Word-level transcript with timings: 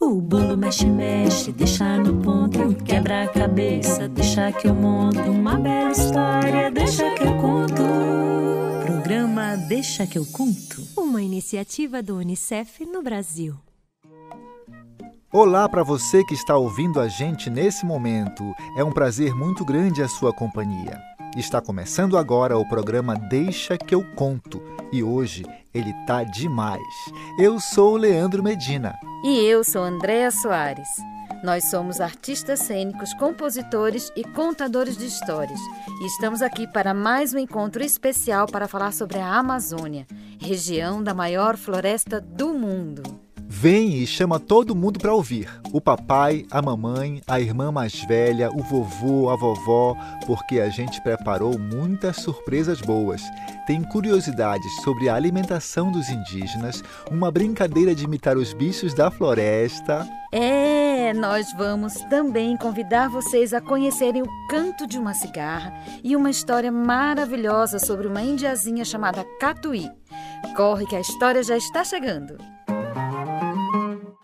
O 0.00 0.20
bolo 0.20 0.56
mexe, 0.56 0.86
mexe, 0.86 1.50
deixa 1.50 1.98
no 1.98 2.22
ponto, 2.22 2.72
quebra 2.84 3.24
a 3.24 3.26
cabeça, 3.26 4.08
deixa 4.08 4.52
que 4.52 4.68
eu 4.68 4.74
monto 4.74 5.18
uma 5.18 5.58
bela 5.58 5.90
história, 5.90 6.70
deixa 6.70 7.12
que 7.14 7.24
eu 7.24 7.36
conto. 7.36 7.82
Programa 8.86 9.56
Deixa 9.56 10.06
que 10.06 10.16
eu 10.16 10.24
conto. 10.24 10.86
Uma 10.96 11.20
iniciativa 11.20 12.00
do 12.00 12.16
UNICEF 12.16 12.86
no 12.86 13.02
Brasil. 13.02 13.56
Olá 15.32 15.68
para 15.68 15.82
você 15.82 16.22
que 16.22 16.32
está 16.34 16.56
ouvindo 16.56 17.00
a 17.00 17.08
gente 17.08 17.50
nesse 17.50 17.84
momento. 17.84 18.44
É 18.76 18.84
um 18.84 18.92
prazer 18.92 19.34
muito 19.34 19.64
grande 19.64 20.00
a 20.00 20.06
sua 20.06 20.32
companhia. 20.32 20.96
Está 21.36 21.60
começando 21.60 22.16
agora 22.16 22.56
o 22.56 22.68
programa 22.68 23.16
Deixa 23.16 23.76
que 23.76 23.96
eu 23.96 24.04
conto 24.14 24.62
e 24.92 25.02
hoje 25.02 25.44
ele 25.78 25.94
tá 26.06 26.24
demais. 26.24 26.82
Eu 27.38 27.60
sou 27.60 27.94
o 27.94 27.96
Leandro 27.96 28.42
Medina. 28.42 28.94
E 29.24 29.38
eu 29.44 29.62
sou 29.62 29.82
Andréa 29.82 30.30
Soares. 30.30 30.88
Nós 31.42 31.70
somos 31.70 32.00
artistas 32.00 32.58
cênicos, 32.60 33.14
compositores 33.14 34.10
e 34.16 34.24
contadores 34.24 34.96
de 34.96 35.06
histórias. 35.06 35.60
E 36.00 36.06
estamos 36.06 36.42
aqui 36.42 36.66
para 36.66 36.92
mais 36.92 37.32
um 37.32 37.38
encontro 37.38 37.82
especial 37.82 38.46
para 38.46 38.66
falar 38.66 38.92
sobre 38.92 39.18
a 39.18 39.34
Amazônia, 39.34 40.04
região 40.40 41.02
da 41.02 41.14
maior 41.14 41.56
floresta 41.56 42.20
do 42.20 42.52
mundo. 42.52 43.27
Vem 43.50 43.94
e 43.94 44.06
chama 44.06 44.38
todo 44.38 44.76
mundo 44.76 45.00
para 45.00 45.14
ouvir. 45.14 45.48
O 45.72 45.80
papai, 45.80 46.44
a 46.50 46.60
mamãe, 46.60 47.22
a 47.26 47.40
irmã 47.40 47.72
mais 47.72 47.94
velha, 48.04 48.50
o 48.52 48.62
vovô, 48.62 49.30
a 49.30 49.36
vovó, 49.36 49.96
porque 50.26 50.60
a 50.60 50.68
gente 50.68 51.00
preparou 51.00 51.58
muitas 51.58 52.16
surpresas 52.16 52.82
boas. 52.82 53.22
Tem 53.66 53.82
curiosidades 53.82 54.70
sobre 54.82 55.08
a 55.08 55.14
alimentação 55.14 55.90
dos 55.90 56.10
indígenas, 56.10 56.84
uma 57.10 57.30
brincadeira 57.30 57.94
de 57.94 58.04
imitar 58.04 58.36
os 58.36 58.52
bichos 58.52 58.92
da 58.92 59.10
floresta. 59.10 60.06
É, 60.30 61.14
nós 61.14 61.50
vamos 61.54 61.94
também 62.10 62.54
convidar 62.54 63.08
vocês 63.08 63.54
a 63.54 63.62
conhecerem 63.62 64.20
o 64.20 64.48
canto 64.50 64.86
de 64.86 64.98
uma 64.98 65.14
cigarra 65.14 65.72
e 66.04 66.14
uma 66.14 66.28
história 66.28 66.70
maravilhosa 66.70 67.78
sobre 67.78 68.06
uma 68.06 68.20
indiazinha 68.20 68.84
chamada 68.84 69.24
Catuí. 69.40 69.88
Corre 70.54 70.84
que 70.84 70.96
a 70.96 71.00
história 71.00 71.42
já 71.42 71.56
está 71.56 71.82
chegando. 71.82 72.36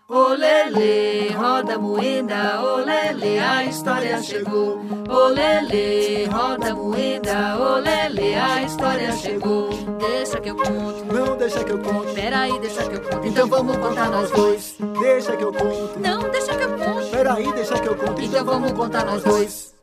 Olele, 0.08 1.33
roda 1.33 1.78
moeda, 1.78 2.62
olele, 2.62 3.39
a 3.39 3.64
história 3.64 4.22
chegou. 4.22 4.80
Olele, 5.08 6.27
roda 6.27 6.75
moeda, 6.75 7.58
olele, 7.58 8.34
a 8.34 8.62
história 8.62 9.12
chegou. 9.17 9.70
Deixa 9.98 10.41
que 10.41 10.50
eu 10.50 10.56
conto. 10.56 11.05
Não 11.12 11.36
deixa 11.36 11.64
que 11.64 11.72
eu 11.72 11.78
conto. 11.78 12.14
Peraí, 12.14 12.58
deixa 12.61 12.89
que 12.89 12.97
eu 12.97 13.00
conto. 13.02 13.27
Então 13.27 13.48
vamos 13.48 13.77
contar 13.77 14.11
nós 14.11 14.30
dois. 14.30 14.77
Deixa 15.00 15.36
que 15.36 15.45
eu 15.45 15.52
conto. 15.52 16.00
Não, 16.00 16.30
deixa 16.30 16.56
que 16.56 16.62
eu 16.62 16.78
conto. 16.78 17.11
Peraí, 17.11 17.52
deixa 17.52 17.80
que 17.80 17.89
eu 17.89 17.97
conto. 17.97 18.22
Então 18.22 18.45
vamos 18.45 18.72
contar 18.72 19.05
nós 19.05 19.22
dois. 19.22 19.75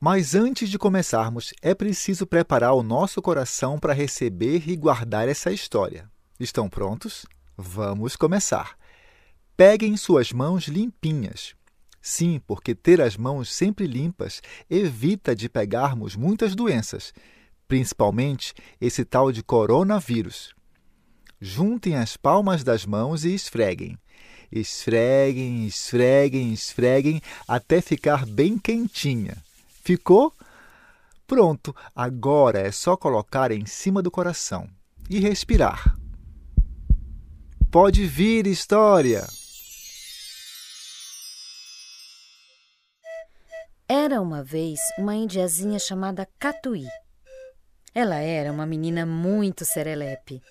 Mas 0.00 0.34
antes 0.34 0.68
de 0.68 0.78
começarmos, 0.78 1.52
é 1.60 1.74
preciso 1.74 2.26
preparar 2.26 2.74
o 2.74 2.82
nosso 2.82 3.20
coração 3.20 3.78
para 3.78 3.92
receber 3.92 4.68
e 4.68 4.74
guardar 4.74 5.28
essa 5.28 5.52
história. 5.52 6.08
Estão 6.38 6.68
prontos? 6.68 7.26
Vamos 7.62 8.16
começar. 8.16 8.74
Peguem 9.54 9.94
suas 9.94 10.32
mãos 10.32 10.66
limpinhas. 10.66 11.54
Sim, 12.00 12.40
porque 12.46 12.74
ter 12.74 13.02
as 13.02 13.18
mãos 13.18 13.52
sempre 13.52 13.86
limpas 13.86 14.40
evita 14.70 15.36
de 15.36 15.46
pegarmos 15.46 16.16
muitas 16.16 16.54
doenças, 16.54 17.12
principalmente 17.68 18.54
esse 18.80 19.04
tal 19.04 19.30
de 19.30 19.42
coronavírus. 19.42 20.54
Juntem 21.38 21.96
as 21.96 22.16
palmas 22.16 22.64
das 22.64 22.86
mãos 22.86 23.26
e 23.26 23.34
esfreguem. 23.34 23.98
Esfreguem, 24.50 25.66
esfreguem, 25.66 26.54
esfreguem 26.54 27.20
até 27.46 27.82
ficar 27.82 28.24
bem 28.24 28.58
quentinha. 28.58 29.36
Ficou? 29.84 30.32
Pronto, 31.26 31.76
agora 31.94 32.58
é 32.60 32.72
só 32.72 32.96
colocar 32.96 33.52
em 33.52 33.66
cima 33.66 34.00
do 34.00 34.10
coração 34.10 34.66
e 35.10 35.18
respirar. 35.18 35.99
Pode 37.70 38.04
vir, 38.04 38.48
história! 38.48 39.28
Era 43.88 44.20
uma 44.20 44.42
vez 44.42 44.80
uma 44.98 45.14
indiazinha 45.14 45.78
chamada 45.78 46.28
Catuí. 46.36 46.88
Ela 47.94 48.16
era 48.16 48.50
uma 48.50 48.66
menina 48.66 49.06
muito 49.06 49.64
serelepe. 49.64 50.42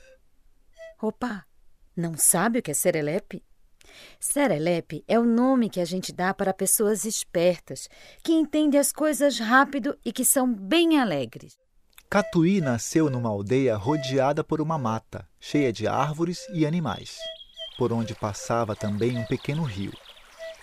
Opa, 1.01 1.45
não 1.93 2.15
sabe 2.15 2.59
o 2.59 2.61
que 2.61 2.71
é 2.71 2.73
serelepe? 2.73 3.43
Serelepe 4.17 5.03
é 5.05 5.19
o 5.19 5.25
nome 5.25 5.69
que 5.69 5.81
a 5.81 5.85
gente 5.85 6.13
dá 6.13 6.33
para 6.33 6.53
pessoas 6.53 7.03
espertas, 7.03 7.89
que 8.23 8.31
entendem 8.31 8.79
as 8.79 8.93
coisas 8.93 9.39
rápido 9.39 9.99
e 10.05 10.13
que 10.13 10.23
são 10.23 10.53
bem 10.53 10.97
alegres. 10.97 11.57
Catuí 12.11 12.59
nasceu 12.59 13.07
numa 13.07 13.29
aldeia 13.29 13.75
rodeada 13.75 14.43
por 14.43 14.59
uma 14.61 14.79
mata, 14.79 15.27
cheia 15.39 15.71
de 15.71 15.87
árvores 15.87 16.39
e 16.51 16.65
animais, 16.65 17.19
por 17.77 17.93
onde 17.93 18.15
passava 18.15 18.75
também 18.75 19.15
um 19.15 19.25
pequeno 19.25 19.61
rio. 19.61 19.93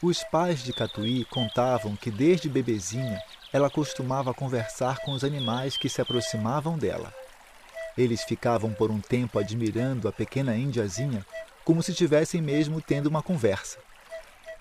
Os 0.03 0.25
pais 0.25 0.65
de 0.65 0.73
Catuí 0.73 1.25
contavam 1.27 1.95
que 1.95 2.11
desde 2.11 2.49
bebezinha 2.49 3.23
ela 3.53 3.71
costumava 3.71 4.35
conversar 4.35 4.99
com 5.05 5.12
os 5.12 5.23
animais 5.23 5.77
que 5.77 5.89
se 5.89 6.01
aproximavam 6.01 6.77
dela. 6.77 7.15
Eles 7.97 8.25
ficavam 8.25 8.73
por 8.73 8.91
um 8.91 9.01
tempo 9.01 9.39
admirando 9.39 10.09
a 10.09 10.12
pequena 10.12 10.56
índiazinha 10.56 11.25
como 11.65 11.81
se 11.81 11.93
estivessem 11.93 12.43
mesmo 12.43 12.81
tendo 12.81 13.06
uma 13.06 13.23
conversa. 13.23 13.79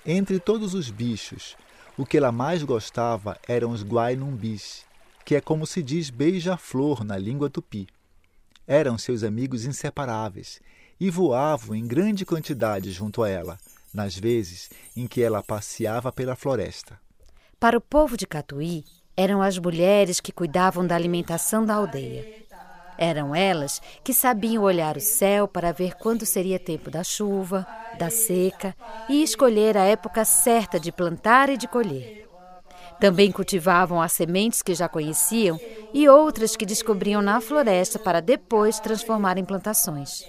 Entre 0.06 0.40
todos 0.40 0.76
os 0.76 0.92
bichos, 0.92 1.58
o 1.98 2.06
que 2.06 2.18
ela 2.18 2.32
mais 2.32 2.62
gostava 2.62 3.40
eram 3.48 3.72
os 3.72 3.84
guainumbis, 3.84 4.86
que 5.26 5.34
é 5.36 5.42
como 5.42 5.66
se 5.66 5.82
diz 5.82 6.12
beija-flor 6.12 7.04
na 7.04 7.18
língua 7.18 7.50
tupi. 7.50 7.88
Eram 8.68 8.96
seus 8.96 9.24
amigos 9.24 9.66
inseparáveis 9.66 10.62
e 11.00 11.10
voavam 11.10 11.76
em 11.76 11.86
grande 11.86 12.24
quantidade 12.24 12.92
junto 12.92 13.24
a 13.24 13.30
ela, 13.30 13.58
nas 13.92 14.16
vezes 14.16 14.70
em 14.96 15.08
que 15.08 15.22
ela 15.22 15.42
passeava 15.42 16.12
pela 16.12 16.36
floresta. 16.36 17.00
Para 17.60 17.78
o 17.78 17.82
povo 17.82 18.16
de 18.16 18.28
Catuí, 18.28 18.86
eram 19.18 19.42
as 19.42 19.58
mulheres 19.58 20.20
que 20.20 20.32
cuidavam 20.32 20.86
da 20.86 20.96
alimentação 20.96 21.66
da 21.66 21.74
aldeia. 21.74 22.46
Eram 22.98 23.36
elas 23.36 23.82
que 24.04 24.14
sabiam 24.14 24.64
olhar 24.64 24.96
o 24.96 25.02
céu 25.02 25.48
para 25.48 25.72
ver 25.72 25.96
quando 25.96 26.26
seria 26.26 26.60
tempo 26.60 26.90
da 26.92 27.04
chuva, 27.04 27.68
da 27.98 28.10
seca 28.10 28.76
e 29.10 29.24
escolher 29.24 29.76
a 29.76 29.84
época 29.84 30.24
certa 30.24 30.80
de 30.80 30.92
plantar 30.92 31.50
e 31.50 31.58
de 31.58 31.68
colher. 31.68 32.25
Também 33.00 33.32
cultivavam 33.32 34.02
as 34.02 34.14
sementes 34.14 34.62
que 34.62 34.74
já 34.74 34.88
conheciam 34.88 35.60
e 35.94 36.08
outras 36.08 36.56
que 36.56 36.66
descobriam 36.66 37.22
na 37.22 37.42
floresta 37.42 38.00
para 38.00 38.22
depois 38.22 38.80
transformar 38.80 39.38
em 39.38 39.46
plantações. 39.46 40.24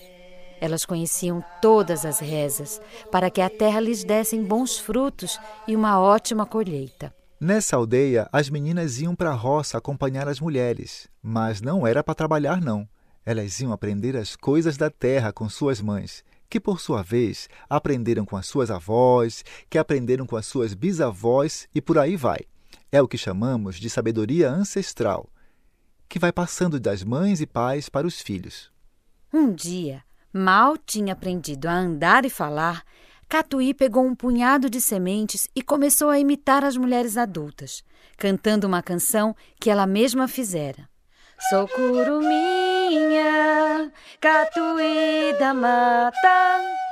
Elas 0.61 0.85
conheciam 0.85 1.45
todas 1.61 2.05
as 2.05 2.19
rezas 2.19 2.81
para 3.13 3.31
que 3.31 3.41
a 3.41 3.51
terra 3.51 3.81
lhes 3.81 4.03
dessem 4.03 4.43
bons 4.43 4.79
frutos 4.79 5.39
e 5.69 5.77
uma 5.77 6.01
ótima 6.01 6.47
colheita. 6.47 7.15
Nessa 7.39 7.77
aldeia, 7.77 8.29
as 8.33 8.49
meninas 8.49 8.99
iam 8.99 9.15
para 9.15 9.31
a 9.31 9.35
roça 9.35 9.77
acompanhar 9.77 10.27
as 10.27 10.41
mulheres, 10.41 11.07
mas 11.23 11.61
não 11.61 11.87
era 11.87 12.03
para 12.03 12.15
trabalhar, 12.15 12.61
não. 12.63 12.89
Elas 13.27 13.61
iam 13.61 13.73
aprender 13.73 14.17
as 14.17 14.35
coisas 14.35 14.77
da 14.79 14.89
terra 14.89 15.33
com 15.33 15.49
suas 15.49 15.81
mães, 15.83 16.25
que 16.49 16.59
por 16.59 16.81
sua 16.81 17.03
vez 17.03 17.49
aprenderam 17.69 18.25
com 18.25 18.37
as 18.37 18.47
suas 18.47 18.71
avós, 18.71 19.45
que 19.69 19.77
aprenderam 19.77 20.27
com 20.27 20.37
as 20.37 20.47
suas 20.47 20.73
bisavós 20.73 21.69
e 21.75 21.83
por 21.83 21.99
aí 21.99 22.17
vai. 22.17 22.39
É 22.91 23.03
o 23.03 23.09
que 23.09 23.19
chamamos 23.19 23.77
de 23.77 23.91
sabedoria 23.91 24.51
ancestral, 24.51 25.29
que 26.09 26.19
vai 26.19 26.33
passando 26.33 26.79
das 26.79 27.03
mães 27.03 27.41
e 27.41 27.47
pais 27.47 27.89
para 27.89 28.07
os 28.07 28.21
filhos. 28.21 28.71
Um 29.33 29.53
dia, 29.53 30.03
mal 30.33 30.77
tinha 30.79 31.13
aprendido 31.13 31.67
a 31.67 31.75
andar 31.75 32.25
e 32.25 32.31
falar, 32.31 32.85
Catuí 33.29 33.75
pegou 33.75 34.07
um 34.07 34.15
punhado 34.15 34.71
de 34.71 34.81
sementes 34.81 35.49
e 35.55 35.61
começou 35.61 36.11
a 36.11 36.19
imitar 36.19 36.63
as 36.65 36.77
mulheres 36.77 37.17
adultas, 37.17 37.83
cantando 38.17 38.69
uma 38.69 38.83
canção 38.83 39.35
que 39.61 39.69
ela 39.69 39.85
mesma 39.85 40.29
fizera. 40.29 40.89
Sou 41.51 41.67
curuminha, 41.69 43.21
catuí 44.21 45.37
da 45.39 45.53
mata. 45.53 46.86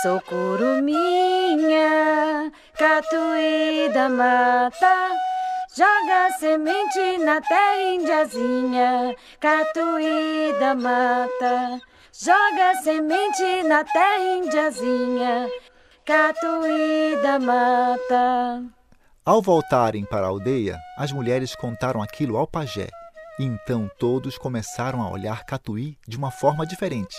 Sou 0.00 0.20
curuminha, 0.20 1.82
catuí 2.78 3.90
da 3.92 4.08
mata. 4.08 5.10
Joga 5.76 6.30
semente 6.38 7.18
na 7.18 7.40
terra 7.40 7.82
indiazinha, 7.82 9.16
catuí 9.40 10.54
da 10.60 10.76
mata. 10.76 11.80
Joga 12.12 12.76
semente 12.84 13.64
na 13.64 13.82
terra 13.82 14.22
indiazinha, 14.36 15.50
catuí 16.04 17.16
da 17.20 17.40
mata. 17.40 18.62
Ao 19.24 19.42
voltarem 19.42 20.04
para 20.04 20.26
a 20.26 20.28
aldeia, 20.28 20.78
as 20.96 21.10
mulheres 21.10 21.56
contaram 21.56 22.00
aquilo 22.00 22.36
ao 22.36 22.46
pajé. 22.46 22.88
Então 23.40 23.90
todos 23.98 24.38
começaram 24.38 25.02
a 25.02 25.10
olhar 25.10 25.44
Catuí 25.44 25.98
de 26.06 26.16
uma 26.16 26.30
forma 26.30 26.64
diferente. 26.64 27.16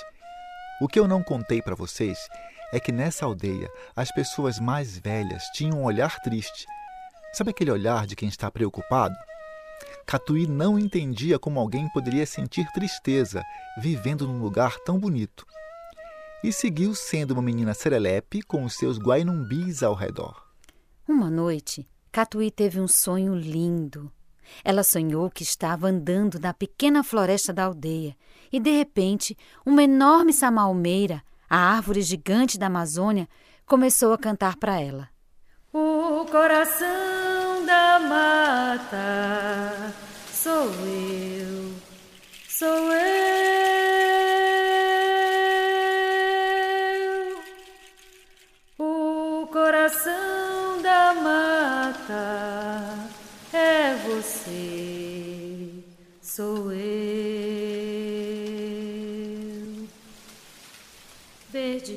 O 0.82 0.88
que 0.88 0.98
eu 0.98 1.10
não 1.10 1.22
contei 1.22 1.62
para 1.62 1.76
vocês 1.76 2.18
é 2.72 2.80
que 2.80 2.92
nessa 2.92 3.26
aldeia 3.26 3.70
as 3.96 4.12
pessoas 4.12 4.60
mais 4.60 4.98
velhas 4.98 5.44
tinham 5.54 5.80
um 5.80 5.84
olhar 5.84 6.20
triste. 6.22 6.66
Sabe 7.34 7.52
aquele 7.52 7.72
olhar 7.72 8.08
de 8.08 8.16
quem 8.16 8.28
está 8.28 8.50
preocupado? 8.50 9.16
Catuí 10.06 10.48
não 10.48 10.80
entendia 10.80 11.38
como 11.38 11.60
alguém 11.60 11.88
poderia 11.90 12.26
sentir 12.26 12.68
tristeza 12.72 13.44
vivendo 13.80 14.28
num 14.28 14.42
lugar 14.42 14.78
tão 14.80 15.00
bonito. 15.00 15.46
E 16.44 16.52
seguiu 16.52 16.96
sendo 16.96 17.32
uma 17.32 17.42
menina 17.42 17.74
serelepe 17.74 18.42
com 18.42 18.64
os 18.64 18.76
seus 18.76 18.98
guainumbis 18.98 19.84
ao 19.84 19.94
redor. 19.94 20.44
Uma 21.08 21.30
noite, 21.30 21.88
Catuí 22.12 22.50
teve 22.50 22.80
um 22.80 22.88
sonho 22.88 23.36
lindo. 23.36 24.12
Ela 24.64 24.84
sonhou 24.84 25.30
que 25.30 25.44
estava 25.44 25.88
andando 25.88 26.40
na 26.40 26.54
pequena 26.54 27.04
floresta 27.04 27.54
da 27.54 27.66
aldeia 27.66 28.16
e, 28.52 28.60
de 28.60 28.72
repente, 28.72 29.38
uma 29.66 29.84
enorme 29.84 30.34
samalmeira, 30.34 31.24
a 31.50 31.58
árvore 31.58 32.02
gigante 32.02 32.58
da 32.58 32.68
Amazônia, 32.68 33.28
começou 33.66 34.14
a 34.14 34.18
cantar 34.18 34.56
para 34.58 34.80
ela. 34.80 35.10
O 35.74 36.26
coração 36.26 37.66
da 37.66 38.00
mata 38.00 39.94
sou 40.42 40.72
eu, 40.86 41.76
sou 42.48 42.92
eu. 42.92 43.10
O 48.80 49.48
coração 49.48 50.82
da 50.82 51.14
mata 51.14 52.96
é 53.54 53.96
você, 54.08 55.84
sou 56.22 56.72
eu. 56.72 56.80
Ver 61.52 61.82
de 61.82 61.96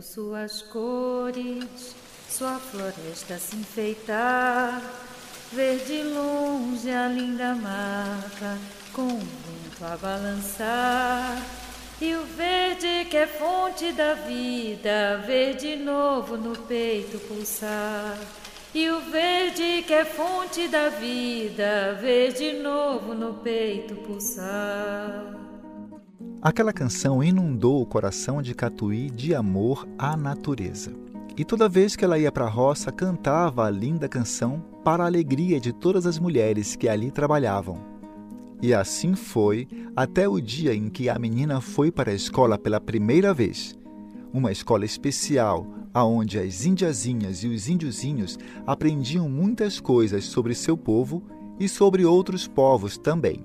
perto 0.00 0.02
suas 0.02 0.62
cores, 0.62 1.94
sua 2.28 2.58
floresta 2.58 3.38
se 3.38 3.56
enfeitar. 3.56 4.82
Ver 5.52 5.78
de 5.84 6.02
longe 6.02 6.90
a 6.90 7.08
linda 7.08 7.54
mata, 7.54 8.56
com 8.92 9.02
o 9.02 9.18
vento 9.18 9.84
a 9.84 9.96
balançar. 9.96 11.42
E 12.00 12.14
o 12.14 12.24
verde 12.24 13.06
que 13.10 13.16
é 13.16 13.26
fonte 13.26 13.92
da 13.92 14.14
vida, 14.14 15.22
ver 15.26 15.56
de 15.56 15.76
novo 15.76 16.36
no 16.36 16.56
peito 16.56 17.18
pulsar. 17.26 18.16
E 18.72 18.88
o 18.88 19.00
verde 19.00 19.82
que 19.86 19.92
é 19.92 20.04
fonte 20.04 20.68
da 20.68 20.88
vida, 20.88 21.98
ver 22.00 22.32
de 22.32 22.52
novo 22.52 23.12
no 23.12 23.34
peito 23.34 23.96
pulsar. 23.96 25.39
Aquela 26.42 26.72
canção 26.72 27.22
inundou 27.22 27.82
o 27.82 27.86
coração 27.86 28.40
de 28.40 28.54
Catuí 28.54 29.10
de 29.10 29.34
amor 29.34 29.86
à 29.98 30.16
natureza. 30.16 30.90
E 31.36 31.44
toda 31.44 31.68
vez 31.68 31.94
que 31.94 32.02
ela 32.02 32.18
ia 32.18 32.32
para 32.32 32.46
a 32.46 32.48
roça, 32.48 32.90
cantava 32.90 33.66
a 33.66 33.70
linda 33.70 34.08
canção 34.08 34.64
para 34.82 35.02
a 35.02 35.06
alegria 35.06 35.60
de 35.60 35.70
todas 35.70 36.06
as 36.06 36.18
mulheres 36.18 36.74
que 36.74 36.88
ali 36.88 37.10
trabalhavam. 37.10 37.78
E 38.62 38.72
assim 38.72 39.14
foi 39.14 39.68
até 39.94 40.26
o 40.26 40.40
dia 40.40 40.74
em 40.74 40.88
que 40.88 41.10
a 41.10 41.18
menina 41.18 41.60
foi 41.60 41.92
para 41.92 42.10
a 42.10 42.14
escola 42.14 42.56
pela 42.56 42.80
primeira 42.80 43.34
vez. 43.34 43.78
Uma 44.32 44.50
escola 44.50 44.86
especial, 44.86 45.66
aonde 45.92 46.38
as 46.38 46.64
indiazinhas 46.64 47.44
e 47.44 47.48
os 47.48 47.68
índiozinhos 47.68 48.38
aprendiam 48.66 49.28
muitas 49.28 49.78
coisas 49.78 50.24
sobre 50.24 50.54
seu 50.54 50.74
povo 50.74 51.22
e 51.58 51.68
sobre 51.68 52.06
outros 52.06 52.48
povos 52.48 52.96
também. 52.96 53.44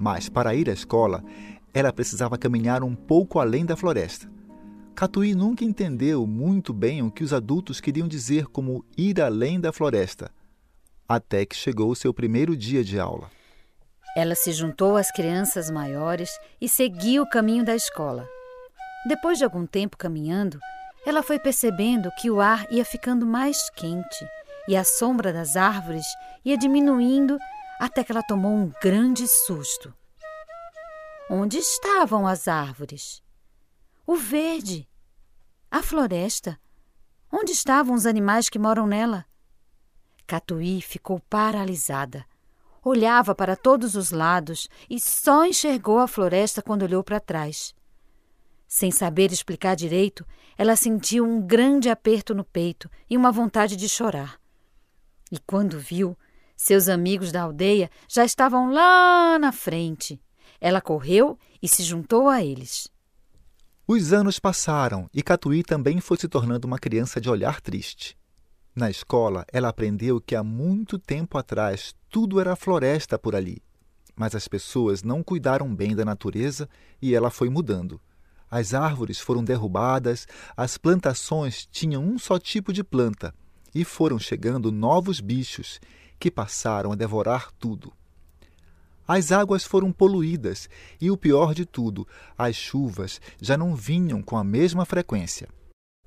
Mas 0.00 0.28
para 0.28 0.54
ir 0.54 0.70
à 0.70 0.72
escola, 0.72 1.24
ela 1.78 1.92
precisava 1.92 2.36
caminhar 2.36 2.82
um 2.82 2.94
pouco 2.94 3.38
além 3.38 3.64
da 3.64 3.76
floresta. 3.76 4.28
Catuí 4.94 5.32
nunca 5.34 5.64
entendeu 5.64 6.26
muito 6.26 6.72
bem 6.72 7.02
o 7.02 7.10
que 7.10 7.22
os 7.22 7.32
adultos 7.32 7.80
queriam 7.80 8.08
dizer 8.08 8.46
como 8.46 8.84
ir 8.96 9.20
além 9.20 9.60
da 9.60 9.72
floresta, 9.72 10.30
até 11.08 11.46
que 11.46 11.54
chegou 11.54 11.90
o 11.90 11.96
seu 11.96 12.12
primeiro 12.12 12.56
dia 12.56 12.82
de 12.82 12.98
aula. 12.98 13.30
Ela 14.16 14.34
se 14.34 14.50
juntou 14.50 14.96
às 14.96 15.12
crianças 15.12 15.70
maiores 15.70 16.30
e 16.60 16.68
seguiu 16.68 17.22
o 17.22 17.30
caminho 17.30 17.64
da 17.64 17.76
escola. 17.76 18.28
Depois 19.06 19.38
de 19.38 19.44
algum 19.44 19.64
tempo 19.64 19.96
caminhando, 19.96 20.58
ela 21.06 21.22
foi 21.22 21.38
percebendo 21.38 22.10
que 22.18 22.28
o 22.28 22.40
ar 22.40 22.66
ia 22.72 22.84
ficando 22.84 23.24
mais 23.24 23.70
quente 23.70 24.26
e 24.66 24.76
a 24.76 24.82
sombra 24.82 25.32
das 25.32 25.54
árvores 25.54 26.04
ia 26.44 26.58
diminuindo 26.58 27.38
até 27.78 28.02
que 28.02 28.10
ela 28.10 28.22
tomou 28.22 28.52
um 28.52 28.72
grande 28.82 29.28
susto. 29.28 29.94
Onde 31.30 31.58
estavam 31.58 32.26
as 32.26 32.48
árvores? 32.48 33.22
O 34.06 34.16
verde, 34.16 34.88
a 35.70 35.82
floresta. 35.82 36.58
Onde 37.30 37.52
estavam 37.52 37.94
os 37.94 38.06
animais 38.06 38.48
que 38.48 38.58
moram 38.58 38.86
nela? 38.86 39.26
Catuí 40.26 40.80
ficou 40.80 41.20
paralisada. 41.28 42.24
Olhava 42.82 43.34
para 43.34 43.54
todos 43.54 43.94
os 43.94 44.10
lados 44.10 44.70
e 44.88 44.98
só 44.98 45.44
enxergou 45.44 45.98
a 45.98 46.08
floresta 46.08 46.62
quando 46.62 46.84
olhou 46.84 47.04
para 47.04 47.20
trás. 47.20 47.74
Sem 48.66 48.90
saber 48.90 49.30
explicar 49.30 49.76
direito, 49.76 50.26
ela 50.56 50.76
sentiu 50.76 51.26
um 51.26 51.46
grande 51.46 51.90
aperto 51.90 52.34
no 52.34 52.44
peito 52.44 52.90
e 53.08 53.18
uma 53.18 53.30
vontade 53.30 53.76
de 53.76 53.86
chorar. 53.86 54.40
E 55.30 55.38
quando 55.38 55.78
viu, 55.78 56.16
seus 56.56 56.88
amigos 56.88 57.30
da 57.30 57.42
aldeia 57.42 57.90
já 58.08 58.24
estavam 58.24 58.72
lá 58.72 59.38
na 59.38 59.52
frente. 59.52 60.18
Ela 60.60 60.80
correu 60.80 61.38
e 61.62 61.68
se 61.68 61.82
juntou 61.82 62.28
a 62.28 62.42
eles. 62.44 62.88
Os 63.86 64.12
anos 64.12 64.38
passaram 64.38 65.08
e 65.14 65.22
Catuí 65.22 65.62
também 65.62 66.00
foi 66.00 66.16
se 66.18 66.28
tornando 66.28 66.66
uma 66.66 66.78
criança 66.78 67.20
de 67.20 67.30
olhar 67.30 67.60
triste. 67.60 68.16
Na 68.74 68.90
escola, 68.90 69.44
ela 69.52 69.68
aprendeu 69.68 70.20
que 70.20 70.36
há 70.36 70.42
muito 70.42 70.98
tempo 70.98 71.38
atrás 71.38 71.94
tudo 72.08 72.40
era 72.40 72.54
floresta 72.54 73.18
por 73.18 73.34
ali. 73.34 73.62
Mas 74.14 74.34
as 74.34 74.46
pessoas 74.46 75.02
não 75.02 75.22
cuidaram 75.22 75.74
bem 75.74 75.96
da 75.96 76.04
natureza 76.04 76.68
e 77.00 77.14
ela 77.14 77.30
foi 77.30 77.48
mudando. 77.48 78.00
As 78.50 78.74
árvores 78.74 79.18
foram 79.18 79.44
derrubadas, 79.44 80.26
as 80.56 80.78
plantações 80.78 81.66
tinham 81.66 82.02
um 82.02 82.18
só 82.18 82.38
tipo 82.38 82.72
de 82.72 82.82
planta 82.82 83.34
e 83.74 83.84
foram 83.84 84.18
chegando 84.18 84.72
novos 84.72 85.20
bichos 85.20 85.80
que 86.18 86.30
passaram 86.30 86.92
a 86.92 86.96
devorar 86.96 87.50
tudo. 87.58 87.92
As 89.08 89.32
águas 89.32 89.64
foram 89.64 89.90
poluídas 89.90 90.68
e, 91.00 91.10
o 91.10 91.16
pior 91.16 91.54
de 91.54 91.64
tudo, 91.64 92.06
as 92.36 92.54
chuvas 92.54 93.18
já 93.40 93.56
não 93.56 93.74
vinham 93.74 94.20
com 94.20 94.36
a 94.36 94.44
mesma 94.44 94.84
frequência. 94.84 95.48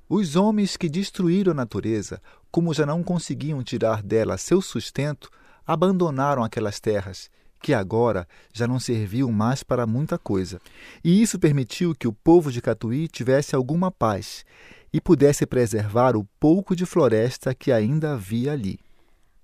Os 0.08 0.36
homens 0.36 0.78
que 0.78 0.88
destruíram 0.88 1.52
a 1.52 1.56
natureza, 1.56 2.22
como 2.52 2.76
já 2.76 2.86
não 2.86 3.02
conseguiam 3.02 3.64
tirar 3.64 4.04
dela 4.04 4.38
seu 4.38 4.62
sustento, 4.62 5.32
abandonaram 5.66 6.44
aquelas 6.44 6.80
terras, 6.80 7.28
que 7.60 7.74
agora 7.74 8.28
já 8.54 8.68
não 8.68 8.80
serviam 8.80 9.32
mais 9.32 9.64
para 9.64 9.88
muita 9.88 10.20
coisa. 10.20 10.62
E 11.04 11.24
isso 11.24 11.40
permitiu 11.40 11.96
que 11.96 12.08
o 12.08 12.14
povo 12.14 12.52
de 12.52 12.62
Catuí 12.62 13.08
tivesse 13.08 13.56
alguma 13.56 13.90
paz 13.90 14.46
e 14.94 15.02
pudesse 15.02 15.48
preservar 15.48 16.16
o 16.16 16.24
pouco 16.40 16.76
de 16.76 16.86
floresta 16.86 17.56
que 17.56 17.72
ainda 17.72 18.14
havia 18.14 18.52
ali. 18.52 18.80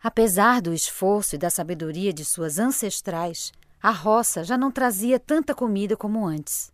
Apesar 0.02 0.62
do 0.62 0.74
esforço 0.74 1.36
e 1.36 1.38
da 1.38 1.50
sabedoria 1.50 2.14
de 2.14 2.24
suas 2.24 2.60
ancestrais, 2.60 3.52
a 3.82 3.92
roça 3.92 4.44
já 4.44 4.58
não 4.58 4.72
trazia 4.72 5.20
tanta 5.20 5.56
comida 5.56 5.98
como 5.98 6.26
antes. 6.26 6.72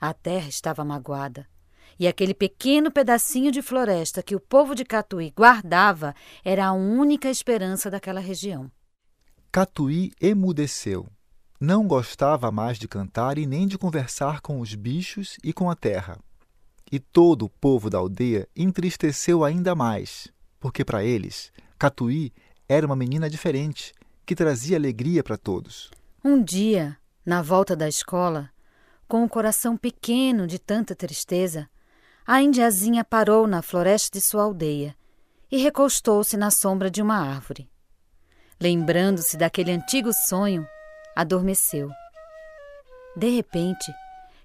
A 0.00 0.12
terra 0.12 0.48
estava 0.48 0.84
magoada, 0.84 1.46
e 1.98 2.08
aquele 2.08 2.34
pequeno 2.34 2.90
pedacinho 2.90 3.52
de 3.52 3.62
floresta 3.62 4.22
que 4.22 4.34
o 4.34 4.40
povo 4.40 4.74
de 4.74 4.84
Catuí 4.84 5.32
guardava 5.36 6.14
era 6.44 6.66
a 6.66 6.72
única 6.72 7.28
esperança 7.28 7.90
daquela 7.90 8.20
região. 8.20 8.70
Catuí 9.52 10.12
emudeceu. 10.20 11.06
Não 11.60 11.86
gostava 11.86 12.50
mais 12.50 12.78
de 12.78 12.88
cantar 12.88 13.36
e 13.36 13.46
nem 13.46 13.66
de 13.66 13.76
conversar 13.76 14.40
com 14.40 14.60
os 14.60 14.74
bichos 14.74 15.36
e 15.44 15.52
com 15.52 15.68
a 15.68 15.76
terra. 15.76 16.18
E 16.90 16.98
todo 16.98 17.44
o 17.44 17.50
povo 17.50 17.90
da 17.90 17.98
aldeia 17.98 18.48
entristeceu 18.56 19.44
ainda 19.44 19.74
mais, 19.74 20.28
porque 20.58 20.84
para 20.84 21.04
eles, 21.04 21.52
Catuí 21.80 22.30
era 22.68 22.84
uma 22.84 22.94
menina 22.94 23.30
diferente, 23.30 23.94
que 24.26 24.36
trazia 24.36 24.76
alegria 24.76 25.24
para 25.24 25.38
todos. 25.38 25.90
Um 26.22 26.44
dia, 26.44 26.98
na 27.24 27.40
volta 27.40 27.74
da 27.74 27.88
escola, 27.88 28.50
com 29.08 29.24
o 29.24 29.28
coração 29.28 29.78
pequeno 29.78 30.46
de 30.46 30.58
tanta 30.58 30.94
tristeza, 30.94 31.70
A 32.26 32.42
indiazinha 32.42 33.02
parou 33.02 33.46
na 33.46 33.62
floresta 33.62 34.18
de 34.18 34.24
sua 34.24 34.42
aldeia 34.42 34.94
e 35.50 35.56
recostou-se 35.56 36.36
na 36.36 36.50
sombra 36.50 36.90
de 36.90 37.00
uma 37.00 37.16
árvore. 37.16 37.68
Lembrando-se 38.60 39.38
daquele 39.38 39.72
antigo 39.72 40.12
sonho, 40.12 40.68
adormeceu. 41.16 41.90
De 43.16 43.30
repente, 43.30 43.90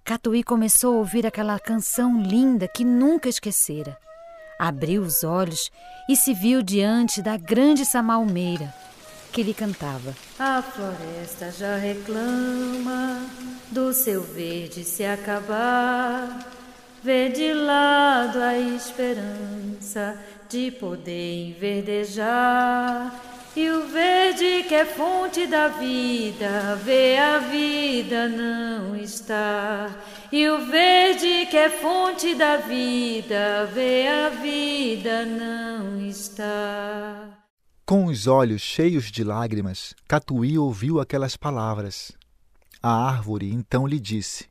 Catuí 0.06 0.42
começou 0.42 0.96
a 0.96 0.98
ouvir 1.00 1.28
aquela 1.28 1.60
canção 1.60 2.20
linda 2.20 2.66
que 2.68 2.86
nunca 2.86 3.28
esquecera. 3.28 4.00
Abriu 4.58 5.02
os 5.02 5.24
olhos 5.24 5.70
e 6.08 6.16
se 6.16 6.34
viu 6.34 6.62
diante 6.62 7.22
da 7.22 7.38
grande 7.38 7.86
samalmeira 7.86 8.74
que 9.36 9.44
lhe 9.44 9.54
cantava. 9.54 10.16
A 10.40 10.62
floresta 10.62 11.52
já 11.52 11.76
reclama 11.76 13.20
do 13.70 13.92
seu 13.92 14.24
verde 14.24 14.86
se 14.86 15.04
acabar. 15.04 16.40
Vê 17.04 17.28
de 17.28 17.54
lado 17.54 18.42
a 18.42 18.58
esperança 18.58 20.18
de 20.48 20.72
poder 20.72 21.50
enverdejar. 21.50 23.14
E 23.56 23.70
o 23.70 23.88
verde 23.88 24.64
que 24.68 24.76
é 24.76 24.84
fonte 24.84 25.48
da 25.48 25.70
vida, 25.70 26.76
vê 26.84 27.18
a 27.18 27.40
vida 27.40 28.28
não 28.28 28.98
está. 28.98 29.96
E 30.30 30.50
o 30.50 30.66
verde 30.66 31.46
que 31.46 31.56
é 31.56 31.70
fonte 31.70 32.36
da 32.36 32.58
vida, 32.58 33.66
vê 33.74 34.10
a 34.10 34.28
vida 34.28 35.26
não 35.26 36.06
está. 36.06 37.30
Com 37.86 38.08
os 38.08 38.28
olhos 38.28 38.62
cheios 38.62 39.10
de 39.10 39.24
lágrimas, 39.24 39.96
Catuí 40.06 40.58
ouviu 40.58 41.00
aquelas 41.00 41.38
palavras. 41.38 42.12
A 42.84 43.08
árvore 43.08 43.54
então 43.54 43.88
lhe 43.88 44.02
disse: 44.02 44.50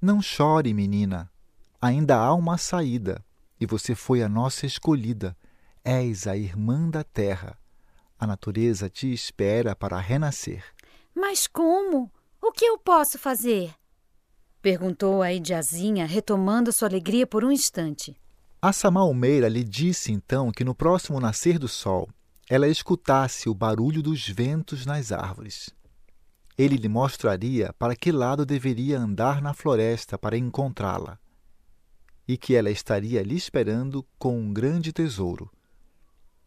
Não 0.00 0.22
chore, 0.22 0.72
menina. 0.72 1.30
Ainda 1.82 2.16
há 2.16 2.32
uma 2.32 2.56
saída, 2.56 3.22
e 3.60 3.66
você 3.66 3.94
foi 3.94 4.22
a 4.22 4.28
nossa 4.28 4.64
escolhida. 4.64 5.36
És 5.84 6.26
a 6.26 6.34
irmã 6.34 6.88
da 6.88 7.04
terra. 7.04 7.57
A 8.18 8.26
natureza 8.26 8.90
te 8.90 9.12
espera 9.12 9.76
para 9.76 9.98
renascer. 9.98 10.64
Mas 11.14 11.46
como? 11.46 12.10
O 12.42 12.50
que 12.50 12.64
eu 12.64 12.76
posso 12.78 13.18
fazer? 13.18 13.72
Perguntou 14.60 15.22
a 15.22 15.32
Idiazinha, 15.32 16.04
retomando 16.04 16.72
sua 16.72 16.88
alegria 16.88 17.26
por 17.26 17.44
um 17.44 17.52
instante. 17.52 18.16
A 18.60 18.72
Samalmeira 18.72 19.48
lhe 19.48 19.62
disse 19.62 20.10
então 20.10 20.50
que 20.50 20.64
no 20.64 20.74
próximo 20.74 21.20
nascer 21.20 21.58
do 21.58 21.68
sol 21.68 22.08
ela 22.48 22.66
escutasse 22.66 23.48
o 23.48 23.54
barulho 23.54 24.02
dos 24.02 24.26
ventos 24.26 24.86
nas 24.86 25.12
árvores. 25.12 25.70
Ele 26.56 26.76
lhe 26.76 26.88
mostraria 26.88 27.72
para 27.74 27.94
que 27.94 28.10
lado 28.10 28.44
deveria 28.44 28.98
andar 28.98 29.42
na 29.42 29.52
floresta 29.54 30.18
para 30.18 30.36
encontrá-la, 30.36 31.18
e 32.26 32.36
que 32.36 32.54
ela 32.56 32.70
estaria 32.70 33.22
lhe 33.22 33.36
esperando 33.36 34.04
com 34.18 34.36
um 34.36 34.52
grande 34.52 34.92
tesouro. 34.92 35.50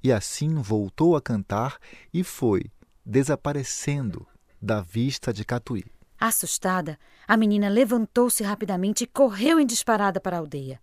E 0.04 0.12
assim 0.12 0.56
voltou 0.56 1.16
a 1.16 1.22
cantar 1.22 1.78
e 2.14 2.24
foi 2.24 2.72
desaparecendo 3.06 4.28
da 4.62 4.82
vista 4.82 5.34
de 5.34 5.44
Catuí. 5.44 5.86
Assustada, 6.20 7.00
a 7.28 7.36
menina 7.36 7.68
levantou-se 7.68 8.44
rapidamente 8.44 9.04
e 9.04 9.08
correu 9.08 9.60
em 9.60 9.66
disparada 9.66 10.20
para 10.20 10.38
a 10.38 10.40
aldeia. 10.40 10.80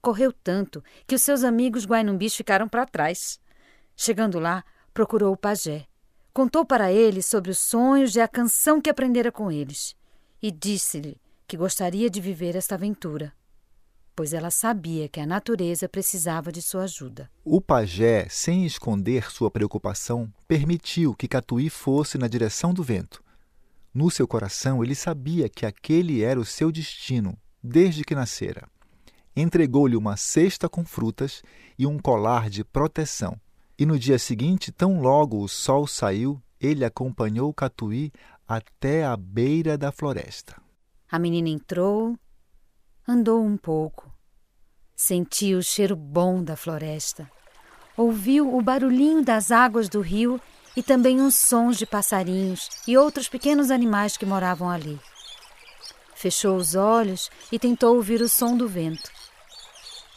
Correu 0.00 0.32
tanto 0.32 0.82
que 1.06 1.14
os 1.14 1.22
seus 1.22 1.44
amigos 1.44 1.86
guainumbis 1.86 2.34
ficaram 2.34 2.68
para 2.68 2.84
trás. 2.84 3.40
Chegando 3.96 4.38
lá, 4.38 4.64
procurou 4.92 5.32
o 5.32 5.36
pajé. 5.36 5.86
Contou 6.32 6.64
para 6.64 6.92
ele 6.92 7.22
sobre 7.22 7.52
os 7.52 7.58
sonhos 7.58 8.16
e 8.16 8.20
a 8.20 8.26
canção 8.26 8.80
que 8.80 8.90
aprendera 8.90 9.30
com 9.30 9.50
eles. 9.50 9.94
E 10.42 10.50
disse-lhe 10.50 11.20
que 11.46 11.56
gostaria 11.56 12.10
de 12.10 12.20
viver 12.20 12.56
esta 12.56 12.74
aventura, 12.74 13.32
pois 14.14 14.32
ela 14.32 14.50
sabia 14.50 15.08
que 15.08 15.20
a 15.20 15.26
natureza 15.26 15.88
precisava 15.88 16.52
de 16.52 16.62
sua 16.62 16.84
ajuda. 16.84 17.30
O 17.44 17.60
pajé, 17.60 18.26
sem 18.28 18.64
esconder 18.64 19.30
sua 19.30 19.50
preocupação, 19.50 20.32
permitiu 20.46 21.14
que 21.14 21.28
Catuí 21.28 21.68
fosse 21.68 22.16
na 22.18 22.28
direção 22.28 22.72
do 22.72 22.82
vento. 22.82 23.22
No 23.92 24.10
seu 24.10 24.26
coração, 24.26 24.82
ele 24.82 24.94
sabia 24.94 25.48
que 25.48 25.66
aquele 25.66 26.22
era 26.22 26.38
o 26.38 26.44
seu 26.44 26.70
destino, 26.72 27.36
desde 27.62 28.04
que 28.04 28.14
nascera. 28.14 28.68
Entregou-lhe 29.36 29.96
uma 29.96 30.16
cesta 30.16 30.68
com 30.68 30.84
frutas 30.84 31.42
e 31.78 31.86
um 31.86 31.98
colar 31.98 32.48
de 32.48 32.64
proteção 32.64 33.38
e 33.78 33.84
no 33.84 33.98
dia 33.98 34.18
seguinte, 34.18 34.70
tão 34.70 35.00
logo 35.00 35.42
o 35.42 35.48
sol 35.48 35.86
saiu, 35.86 36.40
ele 36.60 36.84
acompanhou 36.84 37.52
Catuí 37.52 38.12
até 38.46 39.04
a 39.04 39.16
beira 39.16 39.76
da 39.76 39.90
floresta. 39.90 40.60
A 41.10 41.18
menina 41.18 41.48
entrou, 41.48 42.16
andou 43.06 43.44
um 43.44 43.56
pouco, 43.56 44.10
sentiu 44.96 45.58
o 45.58 45.62
cheiro 45.62 45.94
bom 45.94 46.42
da 46.42 46.56
floresta, 46.56 47.30
ouviu 47.96 48.56
o 48.56 48.62
barulhinho 48.62 49.22
das 49.22 49.50
águas 49.50 49.88
do 49.88 50.00
rio 50.00 50.40
e 50.74 50.82
também 50.82 51.20
uns 51.20 51.34
sons 51.34 51.76
de 51.76 51.84
passarinhos 51.84 52.68
e 52.88 52.96
outros 52.96 53.28
pequenos 53.28 53.70
animais 53.70 54.16
que 54.16 54.24
moravam 54.24 54.70
ali. 54.70 54.98
Fechou 56.14 56.56
os 56.56 56.74
olhos 56.74 57.30
e 57.52 57.58
tentou 57.58 57.94
ouvir 57.96 58.22
o 58.22 58.28
som 58.28 58.56
do 58.56 58.66
vento. 58.66 59.10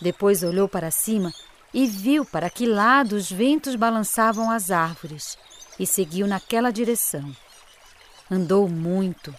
Depois 0.01 0.41
olhou 0.41 0.69
para 0.69 0.89
cima 0.89 1.33
e 1.73 1.85
viu 1.85 2.25
para 2.25 2.49
que 2.49 2.65
lado 2.65 3.13
os 3.13 3.29
ventos 3.29 3.75
balançavam 3.75 4.49
as 4.49 4.71
árvores 4.71 5.37
e 5.77 5.85
seguiu 5.85 6.25
naquela 6.25 6.71
direção. 6.71 7.35
Andou 8.31 8.69
muito, 8.69 9.35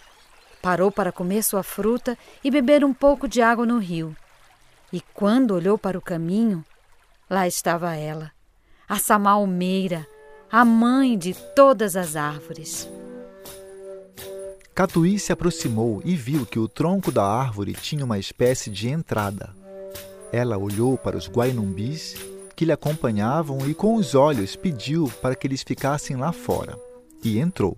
parou 0.62 0.90
para 0.90 1.12
comer 1.12 1.42
sua 1.42 1.62
fruta 1.62 2.16
e 2.42 2.50
beber 2.50 2.84
um 2.84 2.92
pouco 2.92 3.28
de 3.28 3.40
água 3.40 3.64
no 3.64 3.78
rio. 3.78 4.16
E 4.92 5.00
quando 5.00 5.54
olhou 5.54 5.76
para 5.76 5.98
o 5.98 6.02
caminho, 6.02 6.64
lá 7.28 7.46
estava 7.46 7.94
ela, 7.94 8.32
a 8.88 8.98
Samalmeira, 8.98 10.06
a 10.50 10.64
mãe 10.64 11.16
de 11.16 11.34
todas 11.54 11.94
as 11.96 12.16
árvores. 12.16 12.88
Catuí 14.74 15.18
se 15.18 15.32
aproximou 15.32 16.00
e 16.04 16.14
viu 16.14 16.46
que 16.46 16.58
o 16.58 16.68
tronco 16.68 17.10
da 17.10 17.24
árvore 17.24 17.72
tinha 17.72 18.04
uma 18.04 18.18
espécie 18.18 18.70
de 18.70 18.88
entrada. 18.88 19.52
Ela 20.32 20.56
olhou 20.56 20.96
para 20.96 21.16
os 21.16 21.28
guainumbis 21.28 22.14
que 22.54 22.64
lhe 22.64 22.72
acompanhavam 22.72 23.68
e 23.68 23.74
com 23.74 23.94
os 23.94 24.14
olhos 24.14 24.56
pediu 24.56 25.12
para 25.22 25.36
que 25.36 25.46
eles 25.46 25.62
ficassem 25.62 26.16
lá 26.16 26.32
fora. 26.32 26.78
E 27.22 27.38
entrou. 27.38 27.76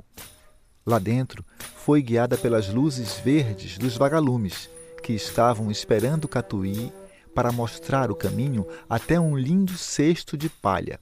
Lá 0.87 0.99
dentro, 0.99 1.45
foi 1.77 2.03
guiada 2.03 2.37
pelas 2.39 2.69
luzes 2.69 3.19
verdes 3.19 3.77
dos 3.79 3.97
vagalumes, 3.97 4.69
que 5.03 5.13
estavam 5.13 5.71
esperando 5.71 6.29
Catuí 6.29 6.93
para 7.35 7.53
mostrar 7.53 8.11
o 8.11 8.17
caminho 8.17 8.67
até 8.89 9.19
um 9.19 9.37
lindo 9.37 9.77
cesto 9.77 10.37
de 10.37 10.49
palha. 10.49 11.01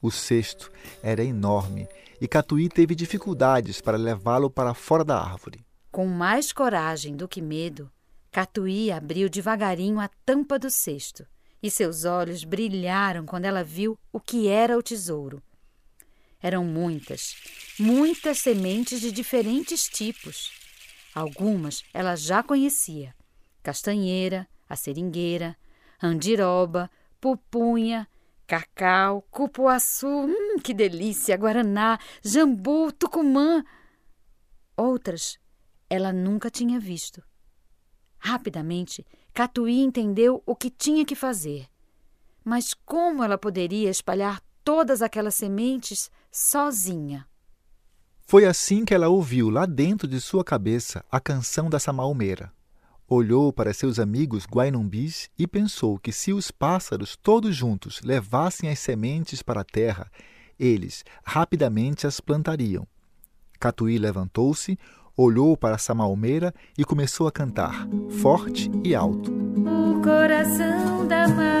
O 0.00 0.10
cesto 0.10 0.70
era 1.02 1.24
enorme 1.24 1.88
e 2.20 2.28
Catuí 2.28 2.68
teve 2.68 2.94
dificuldades 2.94 3.80
para 3.80 3.96
levá-lo 3.96 4.50
para 4.50 4.74
fora 4.74 5.04
da 5.04 5.20
árvore. 5.20 5.64
Com 5.90 6.06
mais 6.06 6.52
coragem 6.52 7.16
do 7.16 7.26
que 7.26 7.40
medo, 7.40 7.90
Catuí 8.30 8.92
abriu 8.92 9.28
devagarinho 9.28 9.98
a 9.98 10.08
tampa 10.24 10.58
do 10.58 10.70
cesto 10.70 11.26
e 11.62 11.70
seus 11.70 12.04
olhos 12.04 12.44
brilharam 12.44 13.26
quando 13.26 13.46
ela 13.46 13.64
viu 13.64 13.98
o 14.12 14.20
que 14.20 14.48
era 14.48 14.78
o 14.78 14.82
tesouro. 14.82 15.42
Eram 16.40 16.64
muitas, 16.64 17.36
muitas 17.78 18.38
sementes 18.38 19.00
de 19.00 19.10
diferentes 19.10 19.88
tipos. 19.88 20.52
Algumas 21.14 21.82
ela 21.92 22.14
já 22.14 22.42
conhecia: 22.42 23.14
castanheira, 23.62 24.48
a 24.68 24.76
seringueira, 24.76 25.56
andiroba, 26.00 26.90
pupunha, 27.20 28.06
cacau, 28.46 29.22
cupuaçu, 29.30 30.06
hum, 30.06 30.58
que 30.62 30.72
delícia, 30.72 31.36
guaraná, 31.36 31.98
jambu, 32.22 32.92
tucumã. 32.92 33.64
Outras 34.76 35.38
ela 35.90 36.12
nunca 36.12 36.50
tinha 36.50 36.78
visto. 36.78 37.22
Rapidamente, 38.18 39.06
Catuí 39.32 39.80
entendeu 39.80 40.42
o 40.44 40.56
que 40.56 40.68
tinha 40.68 41.04
que 41.04 41.14
fazer. 41.14 41.68
Mas 42.44 42.74
como 42.74 43.22
ela 43.22 43.38
poderia 43.38 43.88
espalhar 43.88 44.42
todas 44.64 45.00
aquelas 45.00 45.36
sementes 45.36 46.10
sozinha? 46.30 47.26
Foi 48.20 48.44
assim 48.44 48.84
que 48.84 48.92
ela 48.92 49.08
ouviu 49.08 49.48
lá 49.48 49.64
dentro 49.64 50.06
de 50.06 50.20
sua 50.20 50.44
cabeça 50.44 51.04
a 51.10 51.18
canção 51.18 51.70
da 51.70 51.78
Samalmeira. 51.78 52.52
Olhou 53.08 53.50
para 53.52 53.72
seus 53.72 53.98
amigos 53.98 54.44
guainumbis 54.44 55.30
e 55.38 55.46
pensou 55.46 55.98
que 55.98 56.12
se 56.12 56.30
os 56.32 56.50
pássaros 56.50 57.16
todos 57.16 57.56
juntos 57.56 58.02
levassem 58.02 58.68
as 58.68 58.78
sementes 58.78 59.42
para 59.42 59.62
a 59.62 59.64
terra, 59.64 60.10
eles 60.58 61.04
rapidamente 61.24 62.06
as 62.06 62.20
plantariam. 62.20 62.86
Catuí 63.58 63.96
levantou-se, 63.98 64.78
olhou 65.16 65.56
para 65.56 65.78
Samalmeira 65.78 66.54
e 66.76 66.84
começou 66.84 67.26
a 67.26 67.32
cantar, 67.32 67.88
forte 68.20 68.70
e 68.84 68.94
alto. 68.94 69.32
O 69.32 70.02
coração 70.02 71.06
da 71.08 71.26
mata 71.28 71.57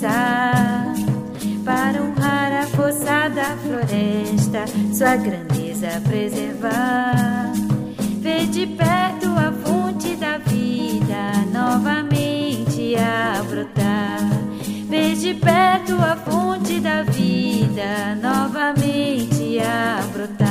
começar. 0.00 0.94
Para 1.64 2.02
honrar 2.02 2.52
a 2.62 2.66
força 2.66 3.28
da 3.28 3.56
floresta, 3.56 4.64
sua 4.94 5.16
grandeza 5.16 6.00
preservar. 6.08 7.52
Ver 8.20 8.46
de 8.46 8.66
perto 8.66 9.28
a 9.28 9.52
fonte 9.52 10.16
da 10.16 10.38
vida 10.38 11.32
novamente 11.52 12.96
a 12.96 13.42
brotar. 13.42 14.20
Ver 14.88 15.14
de 15.14 15.34
perto 15.34 15.94
a 16.02 16.16
fonte 16.16 16.80
da 16.80 17.02
vida 17.02 18.14
novamente 18.20 19.58
a 19.60 20.02
brotar. 20.12 20.49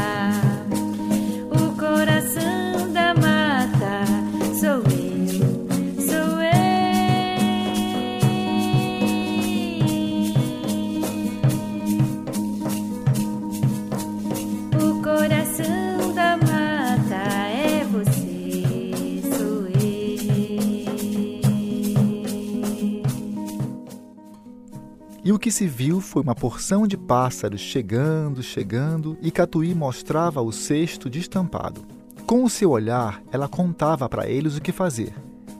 O 25.39 25.41
que 25.41 25.51
se 25.51 25.65
viu 25.65 26.01
foi 26.01 26.21
uma 26.21 26.35
porção 26.35 26.85
de 26.85 26.97
pássaros 26.97 27.61
chegando, 27.61 28.43
chegando, 28.43 29.17
e 29.21 29.31
Catuí 29.31 29.73
mostrava 29.73 30.41
o 30.41 30.51
cesto 30.51 31.09
destampado. 31.09 31.85
Com 32.27 32.43
o 32.43 32.49
seu 32.49 32.71
olhar, 32.71 33.23
ela 33.31 33.47
contava 33.47 34.09
para 34.09 34.29
eles 34.29 34.57
o 34.57 34.61
que 34.61 34.73
fazer: 34.73 35.13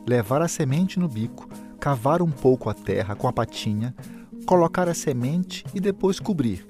levar 0.05 0.41
a 0.41 0.50
semente 0.50 1.00
no 1.00 1.07
bico, 1.07 1.48
cavar 1.79 2.21
um 2.21 2.29
pouco 2.29 2.69
a 2.69 2.74
terra 2.74 3.15
com 3.15 3.25
a 3.25 3.31
patinha, 3.31 3.95
colocar 4.45 4.89
a 4.89 4.93
semente 4.93 5.63
e 5.74 5.79
depois 5.79 6.19
cobrir. 6.19 6.67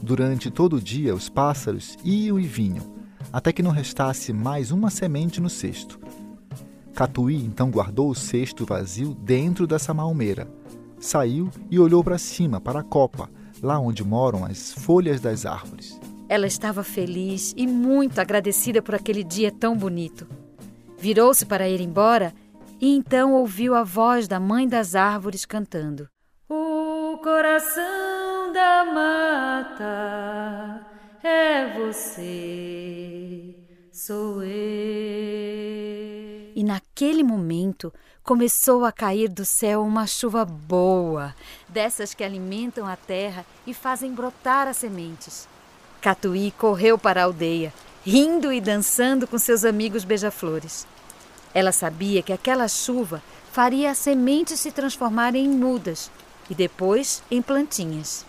Durante 0.00 0.48
todo 0.48 0.76
o 0.76 0.80
dia, 0.80 1.16
os 1.16 1.28
pássaros 1.28 1.98
iam 2.04 2.38
e 2.38 2.44
vinham, 2.44 2.84
até 3.32 3.52
que 3.52 3.64
não 3.64 3.72
restasse 3.72 4.32
mais 4.32 4.70
uma 4.70 4.90
semente 4.90 5.40
no 5.40 5.50
cesto. 5.50 5.98
Catuí 6.94 7.44
então 7.44 7.68
guardou 7.68 8.08
o 8.08 8.14
cesto 8.14 8.64
vazio 8.64 9.12
dentro 9.12 9.66
dessa 9.66 9.92
malmeira. 9.92 10.57
Saiu 11.00 11.48
e 11.70 11.78
olhou 11.78 12.02
para 12.02 12.18
cima, 12.18 12.60
para 12.60 12.80
a 12.80 12.84
copa, 12.84 13.30
lá 13.62 13.78
onde 13.78 14.02
moram 14.04 14.44
as 14.44 14.72
folhas 14.72 15.20
das 15.20 15.46
árvores. 15.46 16.00
Ela 16.28 16.46
estava 16.46 16.82
feliz 16.84 17.54
e 17.56 17.66
muito 17.66 18.20
agradecida 18.20 18.82
por 18.82 18.94
aquele 18.94 19.24
dia 19.24 19.50
tão 19.50 19.76
bonito. 19.76 20.26
Virou-se 20.98 21.46
para 21.46 21.68
ir 21.68 21.80
embora 21.80 22.34
e 22.80 22.94
então 22.94 23.32
ouviu 23.34 23.74
a 23.74 23.82
voz 23.84 24.28
da 24.28 24.38
mãe 24.40 24.68
das 24.68 24.94
árvores 24.94 25.44
cantando. 25.44 26.08
O 26.48 27.18
coração 27.22 28.52
da 28.52 28.84
mata 28.92 30.86
é 31.22 31.78
você, 31.78 33.54
sou 33.92 34.42
eu. 34.42 34.48
E 36.54 36.64
naquele 36.64 37.22
momento 37.22 37.92
começou 38.28 38.84
a 38.84 38.92
cair 38.92 39.30
do 39.30 39.42
céu 39.42 39.82
uma 39.82 40.06
chuva 40.06 40.44
boa, 40.44 41.34
dessas 41.66 42.12
que 42.12 42.22
alimentam 42.22 42.86
a 42.86 42.94
terra 42.94 43.42
e 43.66 43.72
fazem 43.72 44.12
brotar 44.12 44.68
as 44.68 44.76
sementes. 44.76 45.48
Catuí 46.02 46.50
correu 46.50 46.98
para 46.98 47.22
a 47.22 47.24
aldeia, 47.24 47.72
rindo 48.04 48.52
e 48.52 48.60
dançando 48.60 49.26
com 49.26 49.38
seus 49.38 49.64
amigos 49.64 50.04
beija-flores. 50.04 50.86
Ela 51.54 51.72
sabia 51.72 52.20
que 52.20 52.30
aquela 52.30 52.68
chuva 52.68 53.22
faria 53.50 53.90
as 53.90 53.96
sementes 53.96 54.60
se 54.60 54.72
transformarem 54.72 55.46
em 55.46 55.48
mudas 55.48 56.10
e 56.50 56.54
depois 56.54 57.22
em 57.30 57.40
plantinhas. 57.40 58.26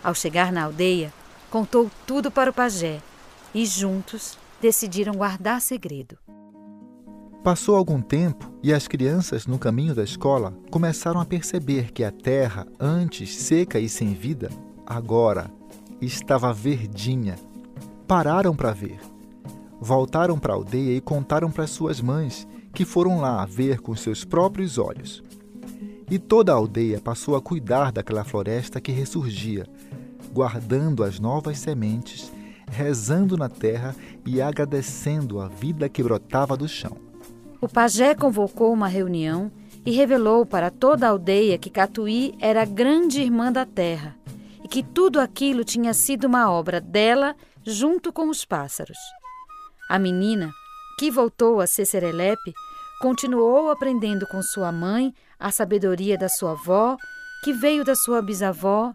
Ao 0.00 0.14
chegar 0.14 0.52
na 0.52 0.62
aldeia, 0.62 1.12
contou 1.50 1.90
tudo 2.06 2.30
para 2.30 2.50
o 2.50 2.54
pajé 2.54 3.02
e 3.52 3.66
juntos 3.66 4.38
decidiram 4.62 5.14
guardar 5.14 5.60
segredo. 5.60 6.16
Passou 7.42 7.74
algum 7.74 8.00
tempo 8.00 8.53
e 8.64 8.72
as 8.72 8.88
crianças 8.88 9.46
no 9.46 9.58
caminho 9.58 9.94
da 9.94 10.02
escola 10.02 10.54
começaram 10.70 11.20
a 11.20 11.26
perceber 11.26 11.92
que 11.92 12.02
a 12.02 12.10
terra, 12.10 12.66
antes 12.80 13.36
seca 13.36 13.78
e 13.78 13.90
sem 13.90 14.14
vida, 14.14 14.48
agora 14.86 15.50
estava 16.00 16.50
verdinha. 16.50 17.36
Pararam 18.08 18.56
para 18.56 18.72
ver. 18.72 18.98
Voltaram 19.78 20.38
para 20.38 20.54
a 20.54 20.56
aldeia 20.56 20.96
e 20.96 21.00
contaram 21.02 21.50
para 21.50 21.66
suas 21.66 22.00
mães, 22.00 22.48
que 22.72 22.86
foram 22.86 23.20
lá 23.20 23.44
ver 23.44 23.80
com 23.80 23.94
seus 23.94 24.24
próprios 24.24 24.78
olhos. 24.78 25.22
E 26.10 26.18
toda 26.18 26.50
a 26.50 26.54
aldeia 26.54 26.98
passou 26.98 27.36
a 27.36 27.42
cuidar 27.42 27.92
daquela 27.92 28.24
floresta 28.24 28.80
que 28.80 28.92
ressurgia, 28.92 29.66
guardando 30.32 31.04
as 31.04 31.20
novas 31.20 31.58
sementes, 31.58 32.32
rezando 32.70 33.36
na 33.36 33.50
terra 33.50 33.94
e 34.24 34.40
agradecendo 34.40 35.38
a 35.38 35.48
vida 35.48 35.86
que 35.86 36.02
brotava 36.02 36.56
do 36.56 36.66
chão. 36.66 37.13
O 37.64 37.68
pajé 37.68 38.14
convocou 38.14 38.70
uma 38.74 38.86
reunião 38.86 39.50
e 39.86 39.90
revelou 39.90 40.44
para 40.44 40.70
toda 40.70 41.06
a 41.06 41.08
aldeia 41.08 41.56
que 41.56 41.70
Catuí 41.70 42.34
era 42.38 42.60
a 42.60 42.66
grande 42.66 43.22
irmã 43.22 43.50
da 43.50 43.64
terra 43.64 44.14
e 44.62 44.68
que 44.68 44.82
tudo 44.82 45.18
aquilo 45.18 45.64
tinha 45.64 45.94
sido 45.94 46.26
uma 46.26 46.52
obra 46.52 46.78
dela 46.78 47.34
junto 47.64 48.12
com 48.12 48.28
os 48.28 48.44
pássaros. 48.44 48.98
A 49.88 49.98
menina, 49.98 50.50
que 50.98 51.10
voltou 51.10 51.58
a 51.58 51.66
ser 51.66 51.86
serelepe, 51.86 52.52
continuou 53.00 53.70
aprendendo 53.70 54.26
com 54.26 54.42
sua 54.42 54.70
mãe 54.70 55.14
a 55.38 55.50
sabedoria 55.50 56.18
da 56.18 56.28
sua 56.28 56.50
avó, 56.50 56.98
que 57.42 57.54
veio 57.54 57.82
da 57.82 57.94
sua 57.94 58.20
bisavó 58.20 58.92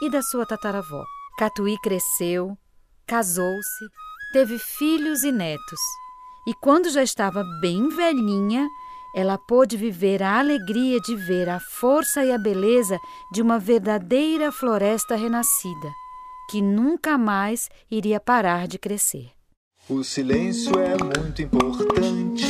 e 0.00 0.08
da 0.08 0.22
sua 0.22 0.46
tataravó. 0.46 1.02
Catuí 1.36 1.76
cresceu, 1.82 2.56
casou-se, 3.08 3.84
teve 4.32 4.56
filhos 4.56 5.24
e 5.24 5.32
netos. 5.32 5.80
E 6.46 6.52
quando 6.54 6.90
já 6.90 7.02
estava 7.02 7.42
bem 7.60 7.88
velhinha, 7.88 8.68
ela 9.14 9.38
pôde 9.38 9.76
viver 9.76 10.22
a 10.22 10.38
alegria 10.40 10.98
de 11.00 11.14
ver 11.14 11.48
a 11.48 11.60
força 11.60 12.24
e 12.24 12.32
a 12.32 12.38
beleza 12.38 12.98
de 13.32 13.40
uma 13.40 13.58
verdadeira 13.58 14.50
floresta 14.50 15.14
renascida, 15.14 15.90
que 16.50 16.60
nunca 16.60 17.16
mais 17.16 17.68
iria 17.90 18.18
parar 18.18 18.66
de 18.66 18.78
crescer. 18.78 19.30
O 19.88 20.02
silêncio 20.02 20.72
é 20.78 20.96
muito 21.02 21.42
importante 21.42 22.46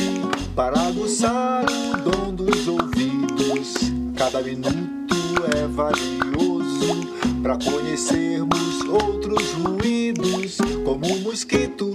para 0.55 0.87
aguçar 0.87 1.65
o 1.65 1.97
dom 1.97 2.33
dos 2.33 2.67
ouvidos. 2.67 3.75
Cada 4.17 4.41
minuto 4.41 5.15
é 5.55 5.67
valioso 5.67 7.15
para 7.43 7.57
conhecermos 7.59 8.81
outros 8.89 9.51
ruídos, 9.53 10.57
como 10.83 11.05
um 11.05 11.19
mosquito, 11.19 11.93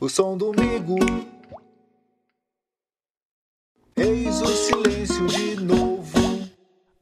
o 0.00 0.08
som 0.08 0.36
do 0.36 0.52
migo. 0.52 0.96
Eis 3.96 4.40
o 4.40 4.46
silêncio 4.46 5.26
de 5.26 5.56
novo. 5.56 6.48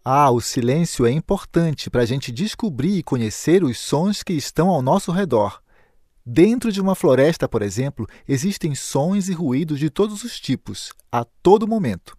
Ah, 0.03 0.31
o 0.31 0.41
silêncio 0.41 1.05
é 1.05 1.11
importante 1.11 1.91
para 1.91 2.03
a 2.03 2.07
gente 2.07 2.33
descobrir 2.33 2.99
e 2.99 3.03
conhecer 3.03 3.63
os 3.63 3.79
sons 3.79 4.23
que 4.23 4.33
estão 4.33 4.69
ao 4.69 4.81
nosso 4.81 5.13
redor. 5.13 5.61
Dentro 6.25 6.73
de 6.73 6.81
uma 6.81 6.95
floresta, 6.95 7.47
por 7.49 7.61
exemplo, 7.61 8.07
existem 8.27 8.75
sons 8.75 9.29
e 9.29 9.33
ruídos 9.33 9.79
de 9.79 9.91
todos 9.91 10.25
os 10.25 10.41
tipos, 10.41 10.93
a 11.13 11.25
todo 11.43 11.69
momento. 11.69 12.17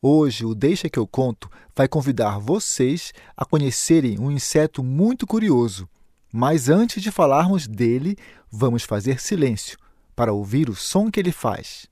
Hoje, 0.00 0.44
o 0.44 0.54
Deixa 0.54 0.88
que 0.88 0.98
eu 0.98 1.06
conto 1.06 1.50
vai 1.74 1.88
convidar 1.88 2.38
vocês 2.38 3.12
a 3.36 3.44
conhecerem 3.44 4.18
um 4.18 4.30
inseto 4.30 4.82
muito 4.82 5.26
curioso. 5.26 5.88
Mas 6.34 6.70
antes 6.70 7.02
de 7.02 7.10
falarmos 7.10 7.66
dele, 7.66 8.16
vamos 8.50 8.84
fazer 8.84 9.20
silêncio 9.20 9.78
para 10.16 10.32
ouvir 10.32 10.70
o 10.70 10.74
som 10.74 11.10
que 11.10 11.20
ele 11.20 11.30
faz. 11.30 11.86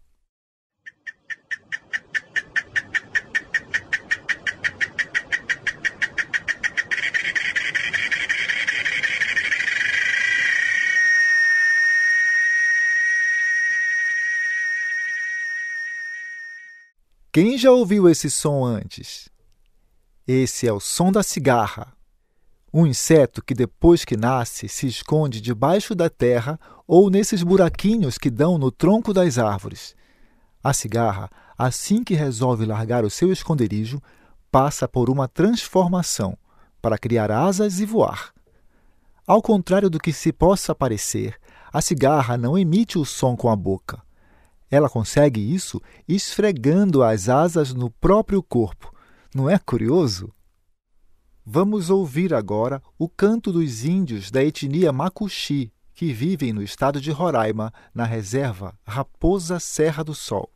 Quem 17.30 17.58
já 17.58 17.70
ouviu 17.70 18.08
esse 18.08 18.30
som 18.30 18.64
antes? 18.64 19.28
Esse 20.26 20.66
é 20.66 20.72
o 20.72 20.80
som 20.80 21.12
da 21.12 21.22
cigarra, 21.22 21.94
um 22.72 22.86
inseto 22.86 23.42
que 23.42 23.54
depois 23.54 24.04
que 24.04 24.16
nasce 24.16 24.68
se 24.68 24.86
esconde 24.86 25.40
debaixo 25.40 25.94
da 25.94 26.08
terra 26.08 26.58
ou 26.86 27.10
nesses 27.10 27.42
buraquinhos 27.42 28.16
que 28.16 28.30
dão 28.30 28.58
no 28.58 28.70
tronco 28.70 29.12
das 29.12 29.38
árvores. 29.38 29.94
A 30.62 30.72
cigarra, 30.72 31.30
assim 31.58 32.04
que 32.04 32.14
resolve 32.14 32.64
largar 32.64 33.04
o 33.04 33.10
seu 33.10 33.32
esconderijo, 33.32 34.00
passa 34.50 34.86
por 34.86 35.10
uma 35.10 35.26
transformação 35.26 36.36
para 36.80 36.98
criar 36.98 37.30
asas 37.30 37.80
e 37.80 37.86
voar. 37.86 38.32
Ao 39.26 39.40
contrário 39.40 39.90
do 39.90 39.98
que 39.98 40.12
se 40.12 40.32
possa 40.32 40.74
parecer, 40.74 41.36
a 41.72 41.80
cigarra 41.80 42.36
não 42.36 42.58
emite 42.58 42.98
o 42.98 43.04
som 43.04 43.36
com 43.36 43.48
a 43.48 43.56
boca. 43.56 44.02
Ela 44.70 44.88
consegue 44.88 45.40
isso 45.40 45.80
esfregando 46.08 47.02
as 47.02 47.28
asas 47.28 47.74
no 47.74 47.90
próprio 47.90 48.42
corpo, 48.42 48.92
Não 49.32 49.48
é 49.48 49.58
curioso? 49.58 50.32
Vamos 51.52 51.90
ouvir 51.90 52.32
agora 52.32 52.80
o 52.96 53.08
canto 53.08 53.50
dos 53.52 53.84
índios 53.84 54.30
da 54.30 54.40
etnia 54.40 54.92
Macuxi, 54.92 55.72
que 55.92 56.12
vivem 56.12 56.52
no 56.52 56.62
estado 56.62 57.00
de 57.00 57.10
Roraima, 57.10 57.72
na 57.92 58.04
reserva 58.04 58.78
Raposa 58.86 59.58
Serra 59.58 60.04
do 60.04 60.14
Sol. 60.14 60.48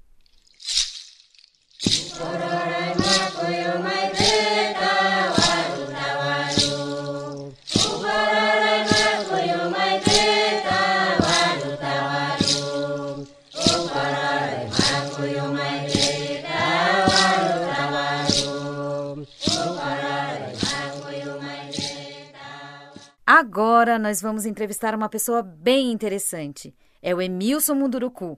Agora 23.54 24.00
nós 24.00 24.20
vamos 24.20 24.46
entrevistar 24.46 24.96
uma 24.96 25.08
pessoa 25.08 25.40
bem 25.40 25.92
interessante. 25.92 26.74
É 27.00 27.14
o 27.14 27.22
Emilson 27.22 27.76
Munduruku. 27.76 28.36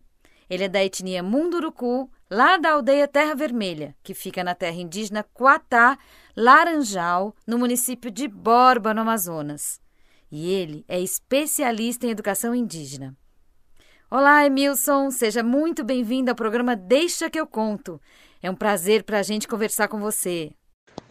Ele 0.48 0.64
é 0.64 0.68
da 0.68 0.85
etnia 0.85 1.22
Munduruku, 1.22 2.11
lá 2.31 2.59
da 2.59 2.72
aldeia 2.72 3.09
Terra 3.09 3.35
Vermelha, 3.35 3.96
que 4.02 4.12
fica 4.12 4.44
na 4.44 4.55
terra 4.55 4.76
indígena 4.76 5.24
Quatá, 5.33 5.98
Laranjal, 6.37 7.35
no 7.46 7.57
município 7.57 8.11
de 8.11 8.29
Borba, 8.29 8.92
no 8.92 9.00
Amazonas. 9.00 9.81
E 10.31 10.52
ele 10.52 10.85
é 10.87 11.00
especialista 11.00 12.07
em 12.07 12.11
educação 12.11 12.55
indígena. 12.55 13.16
Olá, 14.11 14.44
Emilson, 14.44 15.11
seja 15.11 15.42
muito 15.42 15.83
bem-vindo 15.83 16.31
ao 16.31 16.37
programa 16.37 16.76
Deixa 16.76 17.31
que 17.31 17.40
eu 17.40 17.46
conto. 17.46 17.98
É 18.42 18.50
um 18.50 18.55
prazer 18.55 19.02
para 19.02 19.20
a 19.20 19.22
gente 19.22 19.48
conversar 19.48 19.88
com 19.88 19.98
você. 19.98 20.52